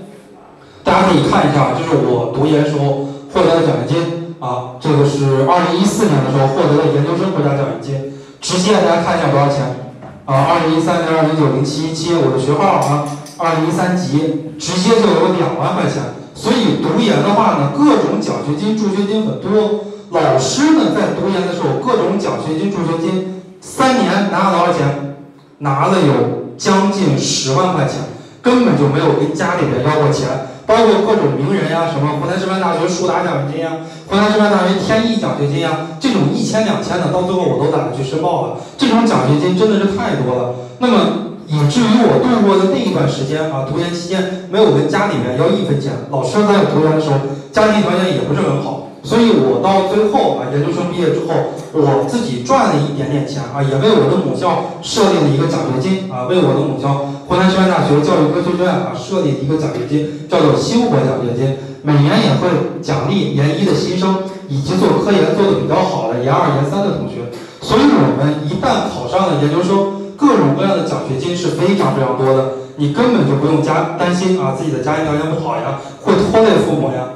[0.85, 3.09] 大家可以看一下，就是我读研时候。
[3.35, 9.93] 获得的奖学金啊，这个是二零一四年的时候获得的研究生国家奖学金，直接大家看一下多少钱
[10.25, 10.49] 啊？
[10.49, 13.05] 二零一三年二零九零七一七，我的学号啊，
[13.37, 16.01] 二零一三级，直接就有两万块钱。
[16.37, 19.87] 所以读研的话呢，各种奖学金、助学金很多。
[20.11, 25.17] 老师呢，在读研的时候，各种奖学金、助学金，三年拿了多少钱？
[25.59, 28.03] 拿了有将近十万块钱，
[28.43, 30.29] 根本就没有跟家里边要过钱。
[30.67, 33.79] 包括各种名人呀，什么湖南师范大学树达奖学金呀，
[34.09, 38.57] 湖南师范大学天意奖学金呀，这种一千两千的，到最后我都懒得去申报了。
[38.77, 40.55] 这种奖学金真的是太多了。
[40.81, 40.99] 那么
[41.47, 45.93] 以至于我度过的那一段时间啊，读研期间没有跟家里面要一分钱。
[46.11, 47.19] 老师在读研的时候，
[47.53, 48.91] 家庭条件也不是很好。
[49.07, 61.55] 所以我到最后啊，研究生毕业之后，我自己赚了一点点钱啊，也为我的母校设立了一个奖学金啊，为我的母校湖南师范大学教育科学院啊设立一个奖学金，叫做星火奖学金，
[61.87, 67.31] 每年也会奖励研一的新生以及做科研做的比较好的研二、研三的同学。
[67.63, 77.09] 所以我们一旦考上了研究生，各种各样的奖学金是非常非常多的，你根本就不用加担心啊，自己的家庭条件不好呀，会拖累父母呀。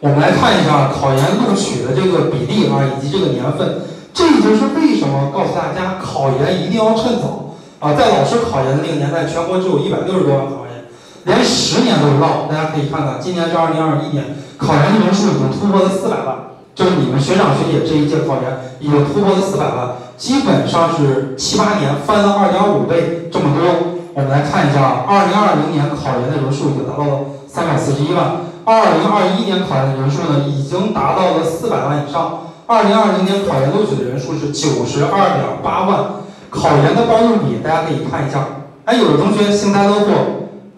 [0.00, 3.82] 我们来看一下考研录取的这个比例啊，以及这个年份。
[4.12, 7.94] 这就是为什么告诉大家考研一定要趁早啊！
[7.94, 10.84] 在老师考研的那个年代，全国只有一百六十多万考研，
[11.24, 12.48] 连十年都不到。
[12.50, 24.00] 大家可以看看，今年是二零二一年，考研的人数已经突破了四百万，就是你们学长学姐这一届考研已经突破了四百万，基本上是七八年翻了二点五倍这么多。
[24.14, 32.40] 我们来看一下，二零二零年考研的人数已经达到了三百四十一万，二零二一年考研的人数呢，已经达到了四百万以上。
[32.66, 36.04] 二零二零年考研录取的人数是九十二点八万，
[36.50, 38.46] 考研的报录比大家可以看一下。
[38.84, 40.06] 哎，有的同学幸灾乐祸，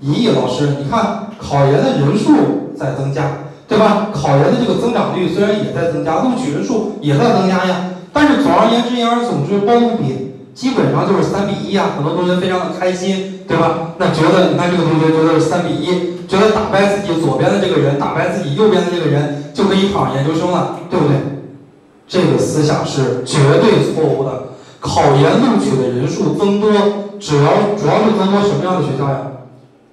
[0.02, 3.22] 咦，老师，你看考研的人数在增加，
[3.72, 4.08] 对吧？
[4.12, 11.96] 考研的这个增长率虽然也在增加，录取人数也在增加呀，但是总而言之，言而总之，报录比基本上就是三比一啊。
[11.96, 13.96] 很多同学非常的开心，对吧？
[13.96, 21.16] 那觉得，你看这个同学觉得是三比一，觉得打败自己左边的这个人，打败自己右边的这个人，就可以考上研究生了，对不对？
[22.06, 24.52] 这个思想是绝对错误的。
[24.80, 26.70] 考研录取的人数增多，
[27.18, 29.16] 主要主要是增多什么样的学校呀？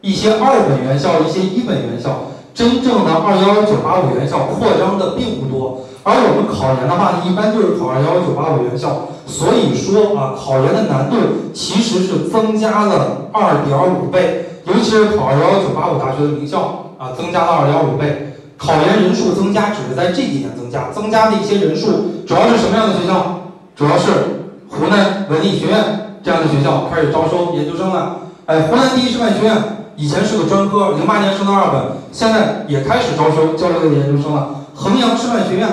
[0.01, 5.79] 一些二本院校，一些一本院校，真正的二幺幺九八五院校扩张的并不多。
[6.03, 9.07] 而我们考研的话，一般就是考二幺幺九八五院校。
[9.25, 11.15] 所以说啊，考研的难度
[11.53, 18.35] 其实是增加了二点五倍，尤其是考二幺幺九八五大学的名校啊，增加了二点五倍。
[18.57, 23.39] 考研人数增加只是在这几年增加，增加的一些人数主要是什么样的学校？
[23.73, 28.17] 主要是湖南文理学院这样的学校开始招收研究生了。
[28.47, 29.55] 哎，湖南第一师范学院
[29.99, 34.63] 以前是个专科，零八年升到二本，现在也开始招收教育类的研究生了。
[34.73, 35.67] 衡阳师范学院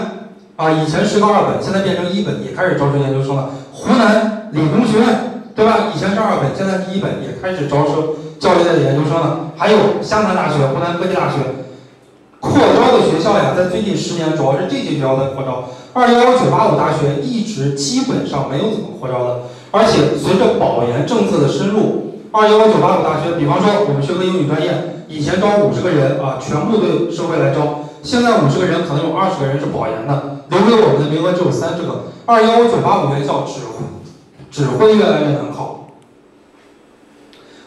[0.57, 3.51] 啊，以前是个二本，现在变成一本，也开始招收研究生了。
[3.72, 5.93] 湖南理工学院对吧？
[5.95, 9.53] 以前是二本，现在是一本，也开始招收教育类的研究生了。
[9.57, 11.37] 还有湘潭大学、湖南科技大学。
[12.41, 15.70] 扩招的学校呀，在最近十年主要是这些学校在扩招。
[15.93, 32.12] 二幺幺九八五大学一直基本上没有怎么扩招的，而且随着保研政策的深入，二幺幺九八五大学，比方说我们学科英语专业，以前招五十个人啊，全部对社会来招，现在五十个人可能有二十个人是保研的，留给我们的名额只有三十个。
[32.27, 33.61] 二幺幺九八五院校只
[34.51, 35.89] 只会越来越难考。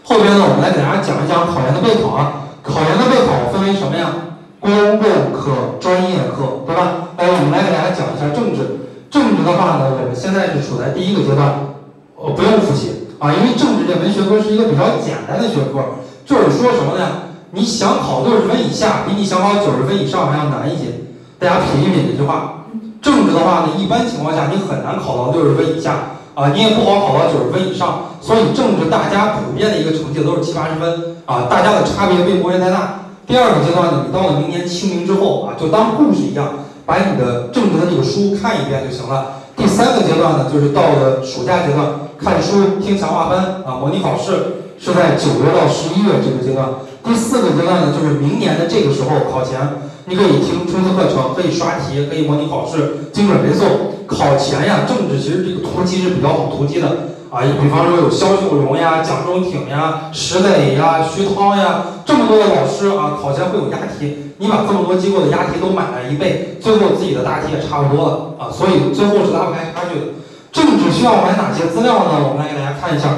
[0.03, 4.36] 后边呢，我们来给大家讲一讲考研的备考啊，考研的备考分为什么呀？
[4.60, 7.16] 公共课、专业课，对吧？
[7.18, 8.91] 来，我们来给大家讲一下政治。
[9.10, 11.78] 政治的话呢，我们现在是处在第一个阶段，
[12.18, 16.01] 呃，不用复习啊，因为政治这门学科是一个比较简单的学科。
[16.26, 17.36] 就是说什么呢？
[17.51, 21.09] 你想考六十分以下，比你想考九十分以上还要难一些。
[21.39, 22.65] 大家品一品这句话。
[23.01, 28.15] 政治的话呢，一般情况下你很难考到六十分以下啊，你也不好考到九十分以上。
[28.22, 32.99] 所以政治大家普遍的一个成绩都是七八十分啊，大家的差别并不会太大。
[33.26, 36.49] 第二个阶段呢，你到了明年清明之后啊，就当故事一样，
[36.86, 39.41] 把你的政治的这个书看一遍就行了。
[39.55, 41.88] 第三个阶段呢，就是到了暑假阶段，
[42.22, 46.67] 看书、听强化班啊，模拟考试是在九月到十一月这个阶段。
[47.01, 49.57] 第四个阶段呢，就是明年的这个时候考前，
[50.05, 53.95] 你可以听冲刺课程，可以刷题，可以模拟考试，精准背诵。
[54.05, 56.88] 考前呀，政治其实这个突击是比较好突击的。
[57.32, 70.05] 啊，比方说有肖秀荣呀、蒋中挺呀、石磊呀、徐涛呀，这么多的老师啊，考前会有押题，你把这么多机构的押题都买来一背，最后自己的大题也差不多了啊，所以最后是拉不开差距的。
[70.52, 72.26] 政治需要买哪些资料呢？
[72.26, 73.10] 我们来给大家看一下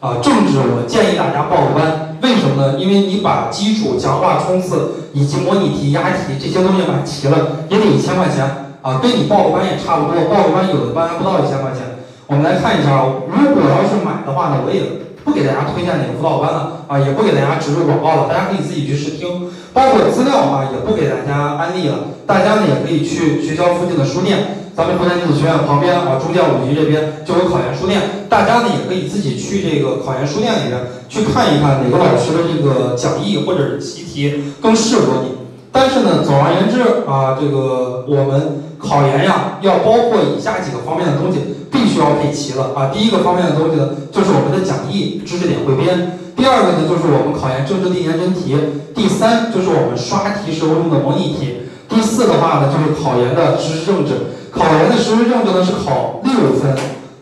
[0.00, 2.78] 啊，政治我建议大家报个班，为什么呢？
[2.78, 11.98] 因为你把基础、强化、冲刺以及模拟题、押题这些东西买齐了，也得一千块钱啊，跟你报个班也差不多，报个班有的班还不到一千块钱。
[12.28, 14.82] 我们来看一下啊，如果要是买的话呢，我也
[15.24, 19.50] 不给大家推荐哪个辅导班了啊，也不给大家植入广告了，大家可以自己去试听。
[19.72, 35.30] 包括资料啊，也不给大家安利了，大家呢也可以去学校附近的书店，咱们湖南电子学院旁边啊，中建五局这边就有考研书店，大家呢也可以自己去这个考研书店里面去看一看哪个老师的这个讲义或者是习题更适合你。
[35.72, 41.40] 但是呢，总而言之啊，这个我们考研呀，要包括以下几个方面的东西。
[41.68, 42.90] 必须要配齐了啊！
[42.94, 48.56] 第一个方面的东西呢，就是我们的讲义、知识点汇编；第二个呢，就是我们考研政治历年真题；
[48.94, 54.35] 第三，就是我们刷题时候用的模拟题；第四的话呢，就是考研的实时政治。
[54.56, 56.74] 考研的实时政治呢是考六分，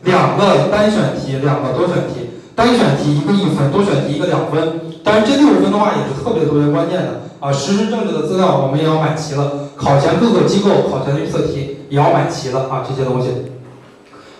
[0.04, 2.30] 两个单选题，两个多选题。
[2.54, 4.80] 单选题一个一分，多选题一个两分。
[5.02, 7.52] 但是这六分的话也是特别特别关键的啊！
[7.52, 12.86] 实时政治的资料我们也要买齐了，考前各个机构考前的预测题也要买齐了啊！
[12.88, 13.28] 这些东西。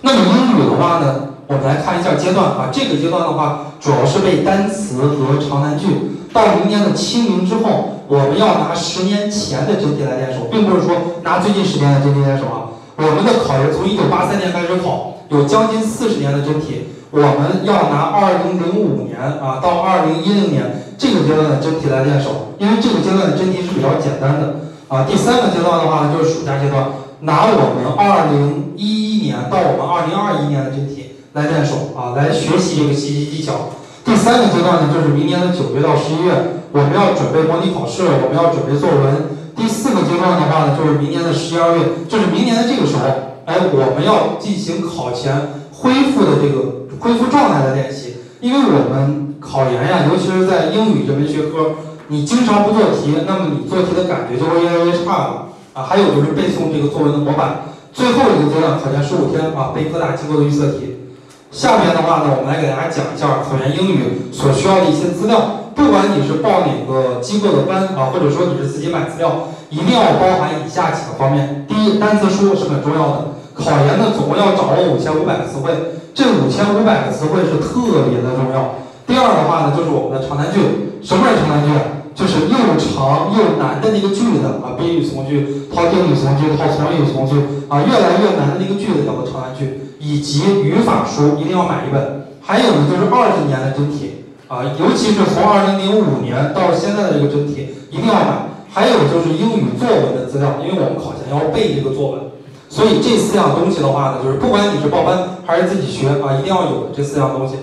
[0.03, 2.70] 那么英语的话呢，我们来看一下阶段啊。
[2.70, 5.86] 这个阶段的话，主要是背单词和长难句。
[6.32, 12.74] 到明年的清明之后，我们要拿十年前的真题来练手，并不是说拿最近十年的真题练手啊。
[12.97, 16.88] 我们的考研从一九八三年开始考，有将近四十年的真题。
[17.11, 25.07] 我们要拿二零零五年啊到二零一零年这个阶段的真题来练手，因为这个阶段的真题是比较简单的啊。
[25.09, 26.86] 第三个阶段的话呢，就是暑假阶段，
[27.20, 33.74] 拿我们二零一一年到我们二零二一年的真题来练手啊，来学习这个习题技巧。
[34.05, 39.38] 第三个阶段呢，就是明年的九月到十一月，我们要准备模拟考试，我们要准备作文。
[39.65, 43.09] 第四个阶段的话呢，就是明年的十一二月，就是明年的这个时候，
[43.47, 45.33] 哎，我们要进行考前
[45.73, 46.85] 恢复的这个。
[47.01, 55.83] 恢复状态的练习，因为我们考研呀，尤其是在英语这门学科，你经常不做题，那么你做题的感觉就会越来越差了啊。
[55.83, 61.17] 还有就是背诵这个作文的模板，最后一个阶段考前十五天啊，背各大机构的预测题。
[61.51, 65.64] 下面的话呢，我们来给大家讲一下考研英语所需要的一些资料。
[65.75, 71.66] 不管你是报哪个机构的班啊，或者说你是自己买资料，一定要包含以下几个方面。
[71.68, 73.16] 第一，单词书是很重要的。
[73.55, 75.70] 考研呢，总共要掌握五千五百个词汇。
[76.14, 78.77] 这五千五百个词汇是特别的重要。
[79.07, 80.99] 第二的话呢，就是我们的长难句。
[81.03, 81.70] 什么是长难句？
[82.14, 89.81] 就是又长又难的那个句子啊，宾语从句、套定语从句、套从语从句啊，越来越难的那个句子叫做长难句。
[89.99, 92.27] 以及语法书一定要买一本。
[92.41, 94.24] 还有呢，就是二十年的真题
[94.55, 98.55] 啊，尤其是从二零零五年到现在的这个真题一定要买。
[98.70, 102.20] 还有就是英语作文的资料，因为我们考前要背这个作文。
[102.68, 107.55] 所以这四样东西的话呢，就是不管你是报班还是自己学啊，一定要有这四样东西。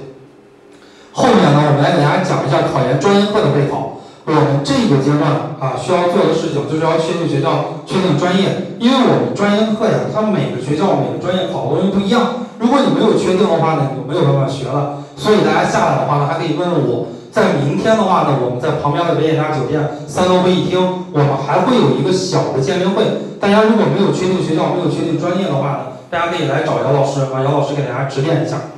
[1.11, 3.99] 后面呢，我们来给大家讲一下考研专业课的备考。
[4.23, 12.40] 我们这个阶段啊，需要做的事情就是要确定学校、确定专业，因为我们专业课呀，它每个学校每个专业考的东西不一样。
[12.62, 15.01] 如果你没有确定的话呢，你就没有办法学了。
[15.18, 17.07] 所以大家下来的话呢，还可以问问我。
[17.32, 20.78] 在明天的话呢，我们在旁边的维也纳酒店三楼会议厅，
[21.12, 23.01] 我们还会有一个小的见面会。
[23.39, 28.78] 大家如果没有确定学校、没有确定专业的话呢，大家可以来找姚老师啊，姚老师给大家指点一下。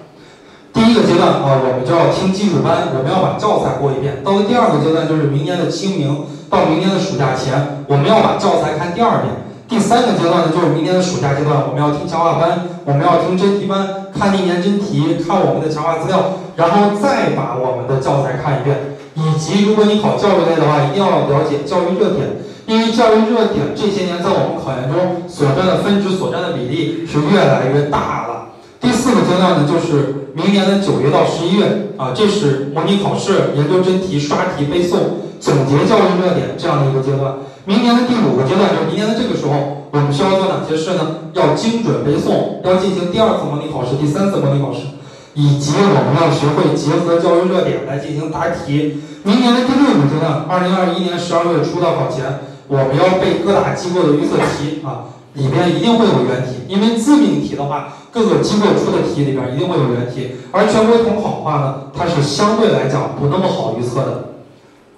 [0.72, 4.24] 第一个阶段啊，我们就要听基础班，我们要把教材过一遍。
[4.24, 9.43] 到了第二个阶段，就是明年的清明到明年的暑假前，我们要把教材看第二遍。
[9.74, 18.94] 第三个阶段呢，就是明年的暑假阶段，我们要听强化班，我们要听真题班，看历年真题，看我们的强化资料，然后再把我们的教材看一遍。
[19.16, 28.54] 以及，如果你考教育类的话，一定要了解教育热点，因为教育热点这些年在我们考研中所占的分值、所占的比例是越来越大了。
[28.80, 37.34] 第四个阶段呢，就是明年的九月到十一月啊，这是模拟考试、研究真题、刷题、背诵、总结教育热点这样的一个阶段。
[37.66, 41.32] 明年的第五个阶段就是明年的这个时候，我们需要做哪些事呢？
[41.32, 44.82] 要精准背诵，要进行第二次模拟考试、第三次模拟考试，
[45.34, 48.99] 以及我们要学会结合教育热点来进行答题。
[49.24, 52.26] 明年的第六个阶段，二零二一年十二月初到考前，
[52.68, 64.33] 我们要背各大机构的预测题啊，里边一定会有原题，因为自命题的话，各个机构出的题里边一定会有原题，而全国统考的话呢，它是相对来讲不那么好预测的。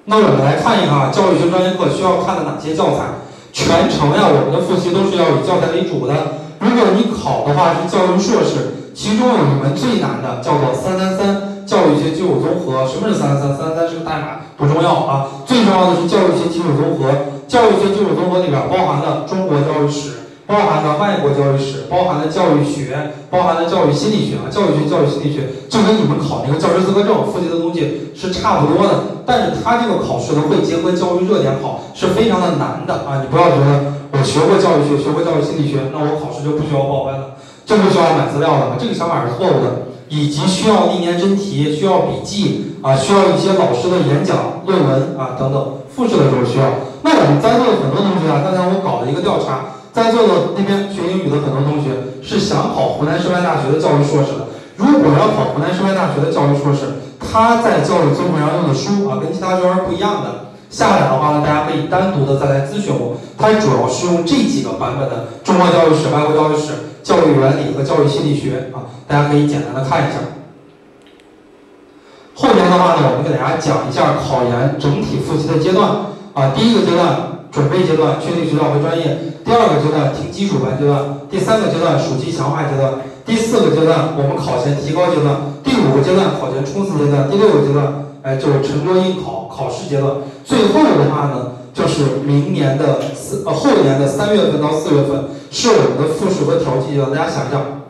[0.07, 3.25] 那我们来看一看教育学专业课需要看的哪些教材。
[3.51, 6.13] 全程呀，我们的复习都是要以教材为主的。
[6.59, 12.85] 如果你考的话是教育硕士，其中有一门最难的叫做三三三教育学基础综合。
[12.85, 13.57] 什么是三三三？
[13.57, 15.25] 三三三是个代码，不重要啊。
[15.47, 17.09] 最重要的是教育学基础综合。
[17.47, 20.24] 教育学基础综合里边包含了中国教育史。
[20.47, 33.21] 包含了外国教育史，包含了教育学，包含了教育心理学啊，教育学、教育心理学就跟你们考那个教师资格证复习的东西是差不多的，但是它这个考试呢会结合教育热点考，是非常的难的啊！
[33.21, 37.35] 你不要觉得我学过教育学，学过教育心理学，那我考试就不需要报班了，
[37.65, 39.93] 就不需要买资料了，这个想法是错误的。
[40.07, 46.65] 以及需要历年真题，需要笔记啊，需要一些老师的演讲、论文啊等等，复试的时候需要。
[47.01, 49.74] 那我们在座的很多同学啊，刚才我搞了一个调查。
[49.95, 51.91] 在座的那边学英语的很多同学
[52.21, 54.47] 是想考湖南师范大学的教育硕士的。
[54.75, 60.51] 如果要考湖南师范大学的教育硕士，他在教育综合上用的书啊，跟其他专业不一样的。
[60.69, 63.15] 下来的话呢，大家可以单独的再来咨询我。
[63.37, 70.19] 它主要是用这几个版本的中国教育史、外国教育史、教育原理和教育心理学啊，大家可以简单的看一下。
[72.35, 75.89] 后面的话呢，我们给大家讲一下考研整体复习的阶段
[76.33, 77.31] 啊，第一个阶段。
[77.55, 97.87] 准备阶段确定学校和专业，第二个阶段听基础班阶段，第三个阶段暑期强化阶段，第四个阶段我们考前提高阶段，第五个阶段考前冲刺阶段，第六个阶段哎就是沉着应考考试阶段，最后的话呢就是明年的四呃后年的三月份到四月份是我们的复试和调剂阶段，大家想一想，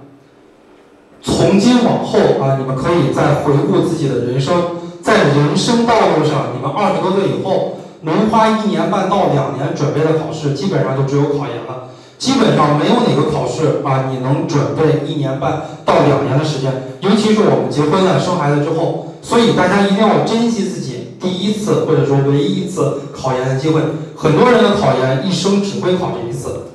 [1.24, 4.53] 从今往后啊，你们可以再回顾自己的人生，
[5.01, 11.89] 在人生道路上，你们二十多岁以后能花一年半到两年准备的考试，基本上就只有考研了。
[12.18, 16.72] 基本上没有哪个考试啊，你能准备一年半到两年的时间。
[17.02, 23.82] 尤其是我们结婚了、生孩子之后，所以大家一定要珍惜自己第一次或者说唯一一次考研的机会。
[24.16, 26.68] 很多人的考研一生只会考这一次。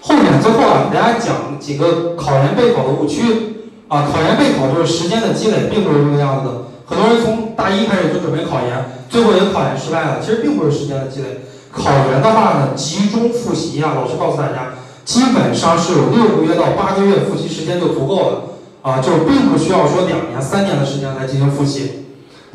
[0.00, 4.08] 后面最后啊，给大家讲几个考研备考的误区啊。
[4.10, 6.54] 考研备考就是时间的积累，并不是这个样子的。
[6.86, 10.16] 很多人从大一开始就准备考研，最后也考研失败了。
[10.24, 11.42] 其实并不是时间的积累。
[11.70, 14.72] 考研的话呢，集中复习啊，老师告诉大家，
[15.04, 18.42] 基本上是有六个月到八个月复习时间就足够了
[18.80, 22.06] 啊，就并不需要说两年、三年的时间来进行复习。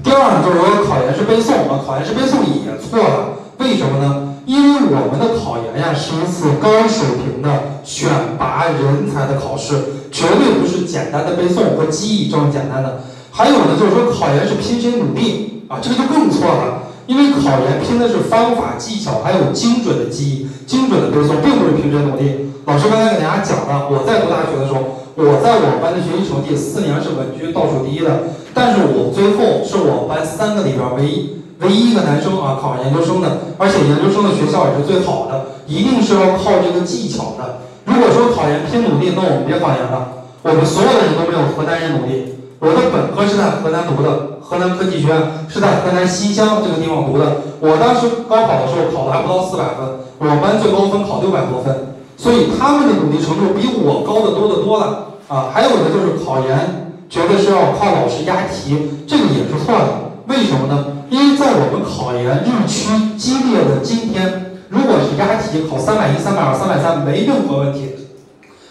[0.04, 3.38] 第二呢，就是说考研是背诵啊，考研是背诵也错了。
[3.60, 4.34] 为什么呢？
[4.46, 9.76] 因为我们的考研呀是一次高水平的选拔人才的考试，
[10.10, 13.02] 绝对不是简单的背诵和记忆这么简单的。
[13.32, 16.84] 还有呢，就是说考研是拼谁努力啊，这个就更错了。
[17.08, 22.52] 因为考研拼的是方法技巧，还有精准的记忆、精准的背诵，并不是凭谁努力。
[22.66, 31.38] 老师刚才给大家讲了，我在读大学的时候，我在我们班的学习成绩四年是稳居倒数第一的，但是我最后是我们班三个里边唯一。
[31.60, 37.66] 唯一一个男生啊，考上研究生的，而且研究生的学校也是最好的，一定是要靠这个技巧的。
[37.86, 40.28] 如果说考研拼努力，那我们别考研了。
[40.44, 42.37] 我们所有的人都没有河南人努力。
[42.60, 47.38] 我的本科是在河南读的，河南科技学院是在河南新乡这个地方读的。
[47.60, 49.86] 我当时高考的时候考的还不到四百分，
[50.18, 55.54] 我班最高分考六百多分，所以他们的努力程度比我高得多得多了啊。
[55.54, 60.18] 还有的，就是考研觉得是要靠老师押题，这个也是错的。
[60.26, 61.06] 为什么呢？
[61.10, 67.94] 因为在我们考研日趋激烈的今天，如果是押题考三百一、三百二、三百三，没任何问题。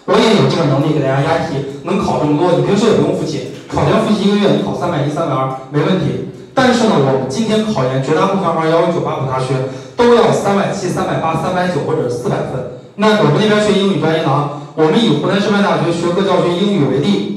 [0.07, 6.29] 我也有这个能力给大家押题，能考这么多，你平时也不用复习，考前复习一个月，你考三百一、三百二没问题。
[6.55, 9.55] 但是呢，我们今天考研绝大部分二幺幺九八五大学
[9.97, 12.81] 都要三百七、三百八、三百九或者四百分。
[12.97, 17.36] 那我们那边学英语专业呢，我们以湖南师范大学学科教学英语为例。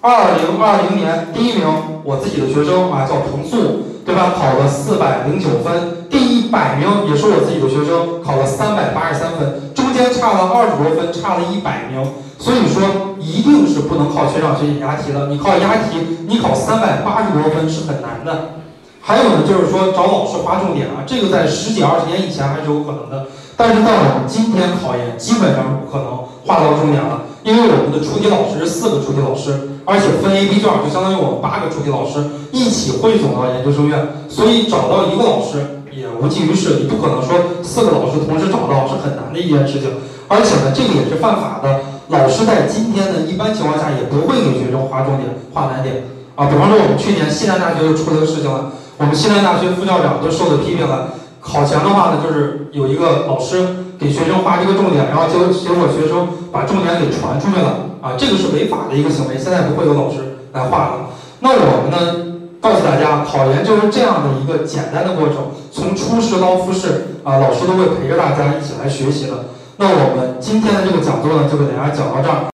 [0.00, 1.66] 二零二零年第一名，
[2.04, 4.30] 我自己的学生啊，叫彭素，对吧？
[4.38, 6.06] 考了四百零九分。
[6.08, 11.98] 第一百名也是我自己的学生，考了三百八十三分，中间差了二十多分，差了一百名。
[12.38, 15.26] 所以说，一定是不能靠学长学姐押题的。
[15.26, 18.62] 你靠押题，你考三百八十多分是很难的。
[19.02, 23.26] 还有呢，就是说找老师划重点啊，这个在十几二十年以前还是有可能的，
[23.56, 29.74] 但是到我们今天考研，基本上不可能划到重点了，因为我们的出题老师是四个出题老师。
[29.88, 32.20] 而且分 A、B 卷就相当于我们八个出题老师
[32.52, 33.96] 一起汇总到研究生院，
[34.28, 36.84] 所以找到一个老师也无济于事。
[36.84, 39.88] 你不可能说四个老师同时找到是很难的一件事情。
[40.28, 41.80] 而且呢，这个也是犯法的。
[42.08, 45.24] 老师在今天呢，一般情况下也不会给学生划重点、
[45.56, 46.04] 划难点
[46.36, 46.44] 啊。
[46.52, 48.68] 比方说，我们去年西南大学就出这个事情了，
[49.00, 51.16] 我们西南大学副校长都受到批评了。
[51.40, 57.87] 考前的话呢，就是有一个老师给学生划这个重点，然后结结果学生把重点给传出去了。
[58.08, 61.10] 啊，这个是违法的一个行为，现在不会有老师来画了。
[61.40, 69.44] 那我们呢，告诉大家，考研就是这样的一个简单的过程，从初试到复试，啊，老师都会陪着大家一起来学习的。
[69.76, 72.48] 那我们今天的这个讲座呢，就给大家讲到这儿。